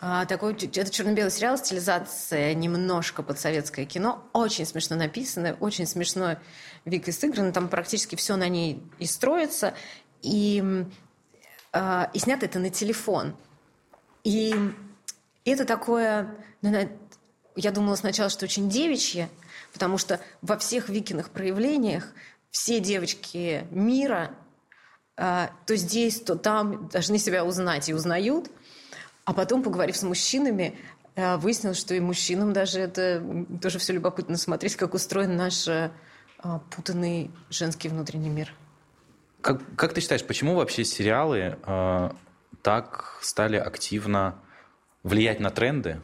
А, 0.00 0.26
такой, 0.26 0.54
это 0.54 0.90
черно-белый 0.90 1.30
сериал, 1.30 1.56
стилизация 1.56 2.52
немножко 2.54 3.22
под 3.22 3.38
советское 3.38 3.84
кино. 3.84 4.28
Очень 4.32 4.66
смешно 4.66 4.96
написано, 4.96 5.56
очень 5.60 5.86
смешно 5.86 6.36
Вика 6.84 7.12
сыграно. 7.12 7.52
Там 7.52 7.68
практически 7.68 8.16
все 8.16 8.36
на 8.36 8.48
ней 8.48 8.82
и 8.98 9.06
строится. 9.06 9.74
И, 10.22 10.62
э, 11.72 12.06
и 12.12 12.18
снято 12.18 12.46
это 12.46 12.58
на 12.58 12.70
телефон. 12.70 13.36
И 14.24 14.54
это 15.44 15.64
такое... 15.64 16.34
Ну, 16.62 16.88
я 17.56 17.70
думала 17.70 17.94
сначала, 17.94 18.30
что 18.30 18.46
очень 18.46 18.68
девичье, 18.68 19.28
потому 19.72 19.96
что 19.96 20.20
во 20.42 20.58
всех 20.58 20.88
Викиных 20.88 21.30
проявлениях 21.30 22.08
все 22.50 22.80
девочки 22.80 23.64
мира 23.70 24.34
э, 25.16 25.48
то 25.66 25.76
здесь, 25.76 26.20
то 26.20 26.34
там 26.34 26.88
должны 26.88 27.18
себя 27.18 27.44
узнать 27.44 27.88
и 27.88 27.94
узнают– 27.94 28.50
а 29.24 29.32
потом, 29.32 29.62
поговорив 29.62 29.96
с 29.96 30.02
мужчинами, 30.02 30.78
э, 31.14 31.36
выяснилось, 31.36 31.78
что 31.78 31.94
и 31.94 32.00
мужчинам 32.00 32.52
даже 32.52 32.80
это 32.80 33.22
тоже 33.60 33.78
все 33.78 33.92
любопытно 33.92 34.36
смотреть, 34.36 34.76
как 34.76 34.94
устроен 34.94 35.36
наш 35.36 35.66
э, 35.68 35.90
путанный 36.70 37.30
женский 37.50 37.88
внутренний 37.88 38.28
мир. 38.28 38.52
Как, 39.40 39.60
как 39.76 39.92
ты 39.92 40.00
считаешь, 40.00 40.24
почему 40.24 40.54
вообще 40.54 40.84
сериалы 40.84 41.58
э, 41.62 42.10
так 42.62 43.18
стали 43.22 43.56
активно 43.56 44.38
влиять 45.02 45.40
на 45.40 45.50
тренды? 45.50 46.00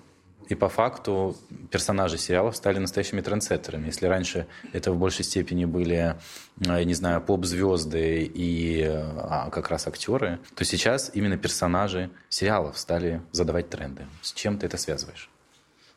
И 0.50 0.56
по 0.56 0.68
факту 0.68 1.36
персонажи 1.70 2.18
сериалов 2.18 2.56
стали 2.56 2.80
настоящими 2.80 3.20
трендсеттерами. 3.20 3.86
Если 3.86 4.06
раньше 4.06 4.48
это 4.72 4.90
в 4.90 4.98
большей 4.98 5.24
степени 5.24 5.64
были, 5.64 5.94
э, 5.94 6.14
я 6.66 6.84
не 6.84 6.94
знаю, 6.94 7.20
поп-звезды 7.20 8.24
и 8.24 8.82
а, 8.84 9.48
как 9.50 9.68
раз 9.70 9.86
актеры, 9.86 10.40
то 10.56 10.64
сейчас 10.64 11.12
именно 11.14 11.36
персонажи 11.36 12.10
сериалов 12.28 12.78
стали 12.78 13.22
задавать 13.30 13.70
тренды. 13.70 14.06
С 14.22 14.32
чем 14.32 14.58
ты 14.58 14.66
это 14.66 14.76
связываешь? 14.76 15.30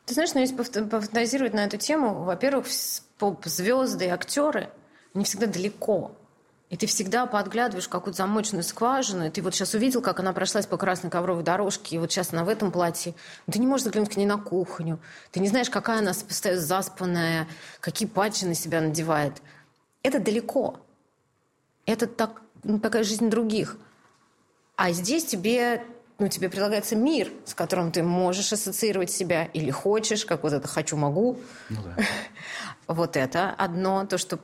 Ты 0.06 0.14
знаешь, 0.14 0.34
ну, 0.34 0.40
если 0.40 0.54
пофантазировать 0.54 1.52
на 1.52 1.64
эту 1.64 1.76
тему, 1.76 2.22
во-первых, 2.22 2.66
поп-звезды 3.18 4.04
и 4.04 4.08
актеры, 4.08 4.70
они 5.14 5.24
всегда 5.24 5.46
далеко 5.46 6.12
и 6.70 6.76
ты 6.76 6.86
всегда 6.86 7.26
подглядываешь 7.26 7.88
какую-то 7.88 8.18
замочную 8.18 8.62
скважину, 8.62 9.26
и 9.26 9.30
ты 9.30 9.42
вот 9.42 9.54
сейчас 9.54 9.74
увидел, 9.74 10.00
как 10.00 10.18
она 10.20 10.32
прошлась 10.32 10.66
по 10.66 10.76
красной 10.76 11.10
ковровой 11.10 11.44
дорожке, 11.44 11.96
и 11.96 11.98
вот 11.98 12.10
сейчас 12.10 12.32
она 12.32 12.44
в 12.44 12.48
этом 12.48 12.72
платье. 12.72 13.14
Но 13.46 13.52
ты 13.52 13.58
не 13.58 13.66
можешь 13.66 13.84
заглянуть 13.84 14.10
к 14.10 14.16
ней 14.16 14.26
на 14.26 14.38
кухню. 14.38 14.98
Ты 15.30 15.40
не 15.40 15.48
знаешь, 15.48 15.68
какая 15.68 15.98
она 15.98 16.12
заспанная, 16.12 17.46
какие 17.80 18.08
патчи 18.08 18.44
на 18.44 18.54
себя 18.54 18.80
надевает. 18.80 19.42
Это 20.02 20.18
далеко. 20.18 20.80
Это 21.86 22.06
так, 22.06 22.42
ну, 22.62 22.80
такая 22.80 23.04
жизнь 23.04 23.28
других. 23.28 23.76
А 24.76 24.90
здесь 24.90 25.26
тебе, 25.26 25.84
ну, 26.18 26.28
тебе 26.28 26.48
предлагается 26.48 26.96
мир, 26.96 27.30
с 27.44 27.54
которым 27.54 27.92
ты 27.92 28.02
можешь 28.02 28.52
ассоциировать 28.52 29.10
себя 29.10 29.44
или 29.44 29.70
хочешь, 29.70 30.24
как 30.24 30.42
вот 30.42 30.52
это 30.52 30.66
«хочу-могу». 30.66 31.38
Ну, 31.68 31.82
да. 31.84 32.02
Вот 32.86 33.16
это 33.16 33.50
одно, 33.50 34.04
то, 34.04 34.18
что 34.18 34.38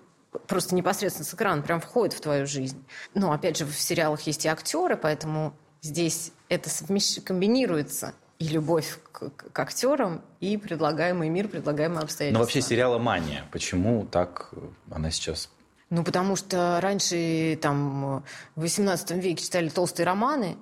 просто 0.47 0.75
непосредственно 0.75 1.27
с 1.27 1.35
экрана 1.35 1.63
прям 1.63 1.81
входит 1.81 2.15
в 2.15 2.21
твою 2.21 2.47
жизнь. 2.47 2.85
Но, 3.15 3.33
опять 3.33 3.59
же, 3.59 3.65
в 3.67 3.79
сериалах 3.79 4.23
есть 4.23 4.45
и 4.45 4.49
актеры, 4.49 4.97
поэтому 4.97 5.55
здесь 5.83 6.33
это 6.49 6.71
совмещ... 6.71 7.23
комбинируется 7.23 8.15
и 8.39 8.49
любовь 8.49 8.99
к, 9.13 9.31
к 9.31 9.59
актерам, 9.59 10.23
и 10.41 10.57
предлагаемый 10.57 11.29
мир, 11.29 11.49
предлагаемые 11.49 12.03
обстоятельства. 12.03 12.39
Но 12.39 12.45
вообще 12.45 12.63
сериала 12.63 12.99
«Мания», 12.99 13.45
почему 13.51 14.07
так 14.07 14.53
она 14.91 15.11
сейчас 15.11 15.51
ну, 15.91 16.05
потому 16.05 16.37
что 16.37 16.79
раньше, 16.81 17.59
там, 17.61 18.25
в 18.55 18.63
XVIII 18.63 19.19
веке 19.19 19.43
читали 19.43 19.69
толстые 19.69 20.07
романы, 20.07 20.57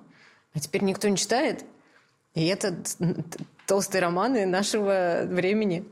а 0.55 0.59
теперь 0.59 0.83
никто 0.83 1.07
не 1.07 1.17
читает. 1.17 1.65
И 2.33 2.47
это 2.47 2.75
толстые 3.67 4.01
романы 4.01 4.47
нашего 4.47 5.21
времени. 5.25 5.85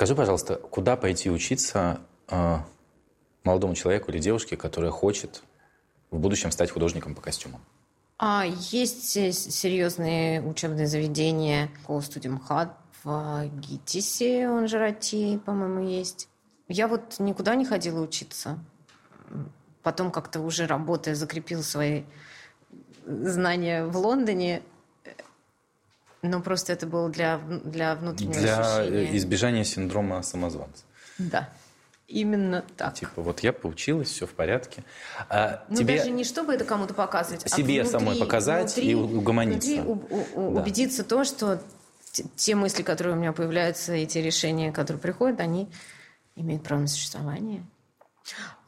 Скажи, 0.00 0.14
пожалуйста, 0.14 0.54
куда 0.54 0.96
пойти 0.96 1.28
учиться 1.28 2.00
э, 2.30 2.56
молодому 3.44 3.74
человеку 3.74 4.10
или 4.10 4.18
девушке, 4.18 4.56
которая 4.56 4.90
хочет 4.90 5.42
в 6.10 6.18
будущем 6.18 6.50
стать 6.52 6.70
художником 6.70 7.14
по 7.14 7.20
костюмам? 7.20 7.60
А, 8.16 8.46
есть 8.46 9.10
серьезные 9.10 10.40
учебные 10.40 10.86
заведения 10.86 11.68
по 11.86 12.00
студии 12.00 12.28
МХАТ 12.28 12.74
в 13.04 13.50
ГИТИСе, 13.52 14.48
он 14.48 14.68
же 14.68 14.78
РАТИ, 14.78 15.38
по-моему, 15.44 15.86
есть. 15.86 16.30
Я 16.66 16.88
вот 16.88 17.16
никуда 17.18 17.54
не 17.54 17.66
ходила 17.66 18.00
учиться. 18.00 18.58
Потом 19.82 20.10
как-то 20.10 20.40
уже 20.40 20.66
работая 20.66 21.14
закрепил 21.14 21.62
свои 21.62 22.04
знания 23.04 23.84
в 23.84 23.98
Лондоне. 23.98 24.62
Ну, 26.22 26.42
просто 26.42 26.72
это 26.72 26.86
было 26.86 27.08
для, 27.08 27.38
для 27.38 27.94
внутреннего 27.94 28.34
для 28.34 28.58
ощущения. 28.58 28.90
Для 28.90 29.16
избежания 29.16 29.64
синдрома 29.64 30.22
самозванца. 30.22 30.84
Да. 31.18 31.48
Именно 32.08 32.64
так. 32.76 32.94
Типа, 32.94 33.22
вот 33.22 33.40
я 33.40 33.52
поучилась, 33.52 34.08
все 34.08 34.26
в 34.26 34.30
порядке. 34.30 34.82
А 35.28 35.64
ну, 35.68 35.76
тебе... 35.76 35.96
даже 35.96 36.10
не 36.10 36.24
чтобы 36.24 36.52
это 36.52 36.64
кому-то 36.64 36.92
показывать, 36.92 37.48
Себе 37.48 37.80
а 37.80 37.84
внутри, 37.84 37.98
самой 37.98 38.18
показать 38.18 38.74
внутри, 38.74 38.90
и 38.90 38.94
угомониться. 38.94 39.82
Внутри 39.82 40.18
у, 40.34 40.48
у, 40.48 40.54
да. 40.54 40.60
убедиться 40.60 41.04
то, 41.04 41.22
что 41.24 41.62
те 42.34 42.56
мысли, 42.56 42.82
которые 42.82 43.14
у 43.14 43.16
меня 43.16 43.32
появляются, 43.32 43.94
и 43.94 44.06
те 44.06 44.22
решения, 44.22 44.72
которые 44.72 45.00
приходят, 45.00 45.38
они 45.40 45.68
имеют 46.34 46.64
право 46.64 46.80
на 46.80 46.88
существование. 46.88 47.64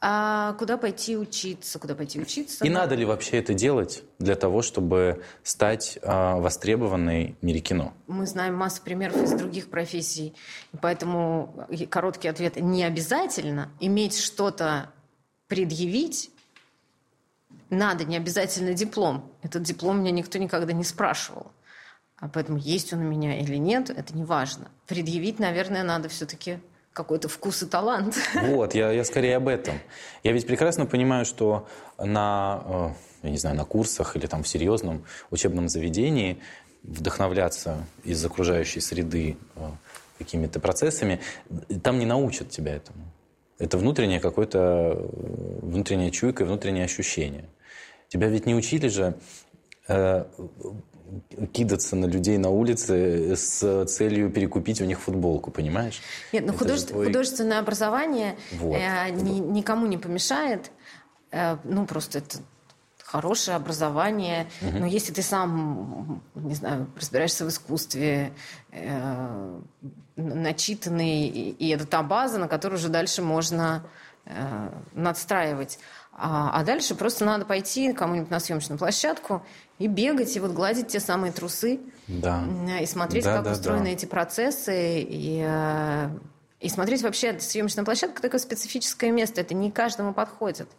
А 0.01 0.53
куда 0.53 0.77
пойти 0.77 1.17
учиться? 1.17 1.79
Куда 1.79 1.95
пойти 1.95 2.19
учиться? 2.19 2.65
И 2.65 2.69
да? 2.69 2.81
надо 2.81 2.95
ли 2.95 3.05
вообще 3.05 3.37
это 3.37 3.53
делать 3.53 4.03
для 4.19 4.35
того, 4.35 4.61
чтобы 4.61 5.23
стать 5.43 5.97
а, 6.01 6.37
востребованной 6.37 7.37
в 7.41 7.45
мире 7.45 7.59
кино? 7.59 7.93
Мы 8.07 8.25
знаем 8.27 8.55
массу 8.55 8.81
примеров 8.81 9.17
из 9.17 9.31
других 9.31 9.69
профессий, 9.69 10.33
поэтому 10.81 11.67
короткий 11.89 12.27
ответ– 12.27 12.55
не 12.57 12.83
обязательно 12.83 13.69
иметь 13.79 14.17
что-то 14.19 14.91
предъявить, 15.47 16.31
надо, 17.69 18.05
не 18.05 18.17
обязательно 18.17 18.73
диплом. 18.73 19.31
Этот 19.41 19.63
диплом 19.63 19.99
меня 20.01 20.11
никто 20.11 20.37
никогда 20.37 20.73
не 20.73 20.83
спрашивал. 20.83 21.51
А 22.17 22.29
поэтому 22.29 22.57
есть 22.57 22.93
он 22.93 22.99
у 22.99 23.03
меня 23.03 23.39
или 23.39 23.57
нет, 23.57 23.89
это 23.89 24.15
не 24.15 24.23
важно. 24.23 24.71
Предъявить, 24.87 25.39
наверное, 25.39 25.83
надо 25.83 26.07
все-таки 26.09 26.59
какой-то 26.93 27.27
вкус 27.27 27.63
и 27.63 27.65
талант. 27.65 28.17
Вот, 28.43 28.75
я, 28.75 28.91
я 28.91 29.03
скорее 29.03 29.37
об 29.37 29.47
этом. 29.47 29.79
Я 30.23 30.31
ведь 30.31 30.47
прекрасно 30.47 30.85
понимаю, 30.85 31.25
что 31.25 31.67
на, 31.97 32.63
э, 32.65 32.89
я 33.23 33.29
не 33.31 33.37
знаю, 33.37 33.55
на 33.55 33.65
курсах 33.65 34.15
или 34.15 34.27
там 34.27 34.43
в 34.43 34.47
серьезном 34.47 35.03
учебном 35.31 35.69
заведении 35.69 36.37
вдохновляться 36.83 37.85
из 38.03 38.23
окружающей 38.23 38.79
среды 38.79 39.37
э, 39.55 39.69
какими-то 40.19 40.59
процессами, 40.59 41.19
там 41.83 41.99
не 41.99 42.05
научат 42.05 42.49
тебя 42.49 42.75
этому. 42.75 43.11
Это 43.57 43.77
внутреннее 43.77 44.19
какое-то, 44.19 44.59
э, 44.95 45.59
внутренняя 45.61 46.11
чуйка, 46.11 46.45
внутреннее 46.45 46.85
ощущение. 46.85 47.45
Тебя 48.07 48.27
ведь 48.27 48.45
не 48.45 48.53
учили 48.53 48.87
же 48.87 49.15
кидаться 51.51 51.95
на 51.95 52.05
людей 52.05 52.37
на 52.37 52.49
улице 52.49 53.35
с 53.35 53.85
целью 53.85 54.29
перекупить 54.29 54.81
у 54.81 54.85
них 54.85 54.99
футболку, 54.99 55.51
понимаешь? 55.51 56.01
Нет, 56.31 56.45
ну 56.45 56.53
художе... 56.53 56.85
твой... 56.85 57.07
художественное 57.07 57.59
образование 57.59 58.35
вот. 58.53 58.75
э, 58.75 59.09
ни, 59.11 59.39
никому 59.39 59.85
не 59.87 59.97
помешает. 59.97 60.71
Э, 61.31 61.57
ну, 61.63 61.85
просто 61.85 62.19
это 62.19 62.39
хорошее 63.13 63.57
образование. 63.57 64.47
Угу. 64.61 64.79
Но 64.79 64.85
если 64.87 65.13
ты 65.13 65.21
сам, 65.21 66.23
не 66.33 66.55
знаю, 66.55 66.87
разбираешься 66.95 67.45
в 67.45 67.49
искусстве, 67.49 68.33
э, 68.71 69.59
начитанный, 70.15 71.27
и, 71.27 71.51
и 71.51 71.69
это 71.69 71.85
та 71.85 72.01
база, 72.01 72.39
на 72.39 72.47
которую 72.47 72.79
уже 72.79 72.89
дальше 72.89 73.21
можно 73.21 73.83
э, 74.25 74.69
надстраивать. 74.93 75.79
А, 76.15 76.59
а 76.59 76.63
дальше 76.63 76.95
просто 76.95 77.25
надо 77.25 77.45
пойти 77.45 77.93
кому-нибудь 77.93 78.29
на 78.29 78.39
съемочную 78.39 78.77
площадку 78.77 79.43
и 79.79 79.87
бегать, 79.87 80.35
и 80.35 80.39
вот 80.39 80.51
гладить 80.51 80.87
те 80.87 80.99
самые 80.99 81.31
трусы. 81.31 81.79
Да. 82.07 82.43
И 82.79 82.85
смотреть, 82.85 83.23
да, 83.23 83.35
как 83.35 83.45
да, 83.45 83.51
устроены 83.51 83.85
да. 83.85 83.91
эти 83.91 84.05
процессы. 84.05 85.01
И, 85.01 85.43
э, 85.45 86.09
и 86.59 86.69
смотреть 86.69 87.01
вообще, 87.01 87.39
съемочная 87.39 87.83
площадка 87.83 88.21
такое 88.21 88.39
специфическое 88.39 89.11
место. 89.11 89.41
Это 89.41 89.53
не 89.53 89.71
каждому 89.71 90.13
подходит. 90.13 90.69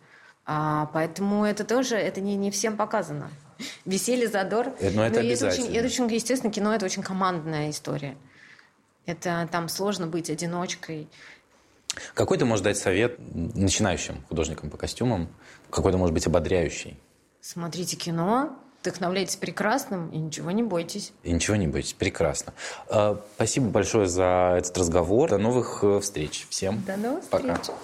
А, 0.47 0.91
поэтому 0.93 1.45
это 1.45 1.65
тоже, 1.65 1.97
это 1.97 2.21
не, 2.21 2.37
не 2.37 2.51
всем 2.51 2.77
показано. 2.77 3.31
Веселье, 3.85 4.29
задор. 4.29 4.69
Э, 4.81 4.91
но 4.91 5.07
это, 5.07 5.23
Но 5.23 5.29
это 5.29 5.47
очень, 5.49 5.75
это 5.75 5.87
очень, 5.87 6.13
естественно, 6.13 6.53
кино 6.53 6.75
это 6.75 6.85
очень 6.85 7.03
командная 7.03 7.71
история. 7.71 8.17
Это 9.07 9.49
там 9.51 9.69
сложно 9.69 10.07
быть 10.07 10.31
одиночкой. 10.31 11.09
Какой 12.15 12.39
ты 12.39 12.45
можешь 12.45 12.65
дать 12.65 12.77
совет 12.77 13.19
начинающим 13.35 14.25
художникам 14.29 14.71
по 14.71 14.77
костюмам? 14.77 15.29
Какой-то, 15.71 15.99
может 15.99 16.13
быть, 16.13 16.27
ободряющий? 16.27 16.99
Смотрите 17.41 17.97
кино, 17.97 18.59
вдохновляйтесь 18.85 19.37
прекрасным 19.37 20.11
и 20.11 20.19
ничего 20.19 20.51
не 20.51 20.63
бойтесь. 20.63 21.13
И 21.23 21.33
ничего 21.33 21.57
не 21.57 21.67
бойтесь. 21.67 21.95
Прекрасно. 21.95 22.53
А, 22.89 23.19
спасибо 23.37 23.69
большое 23.69 24.07
за 24.07 24.57
этот 24.59 24.77
разговор. 24.77 25.31
До 25.31 25.39
новых 25.39 25.81
э, 25.83 26.01
встреч. 26.01 26.47
Всем 26.51 26.83
До 26.87 26.97
новых 26.97 27.25
пока. 27.25 27.55
встреч. 27.55 27.75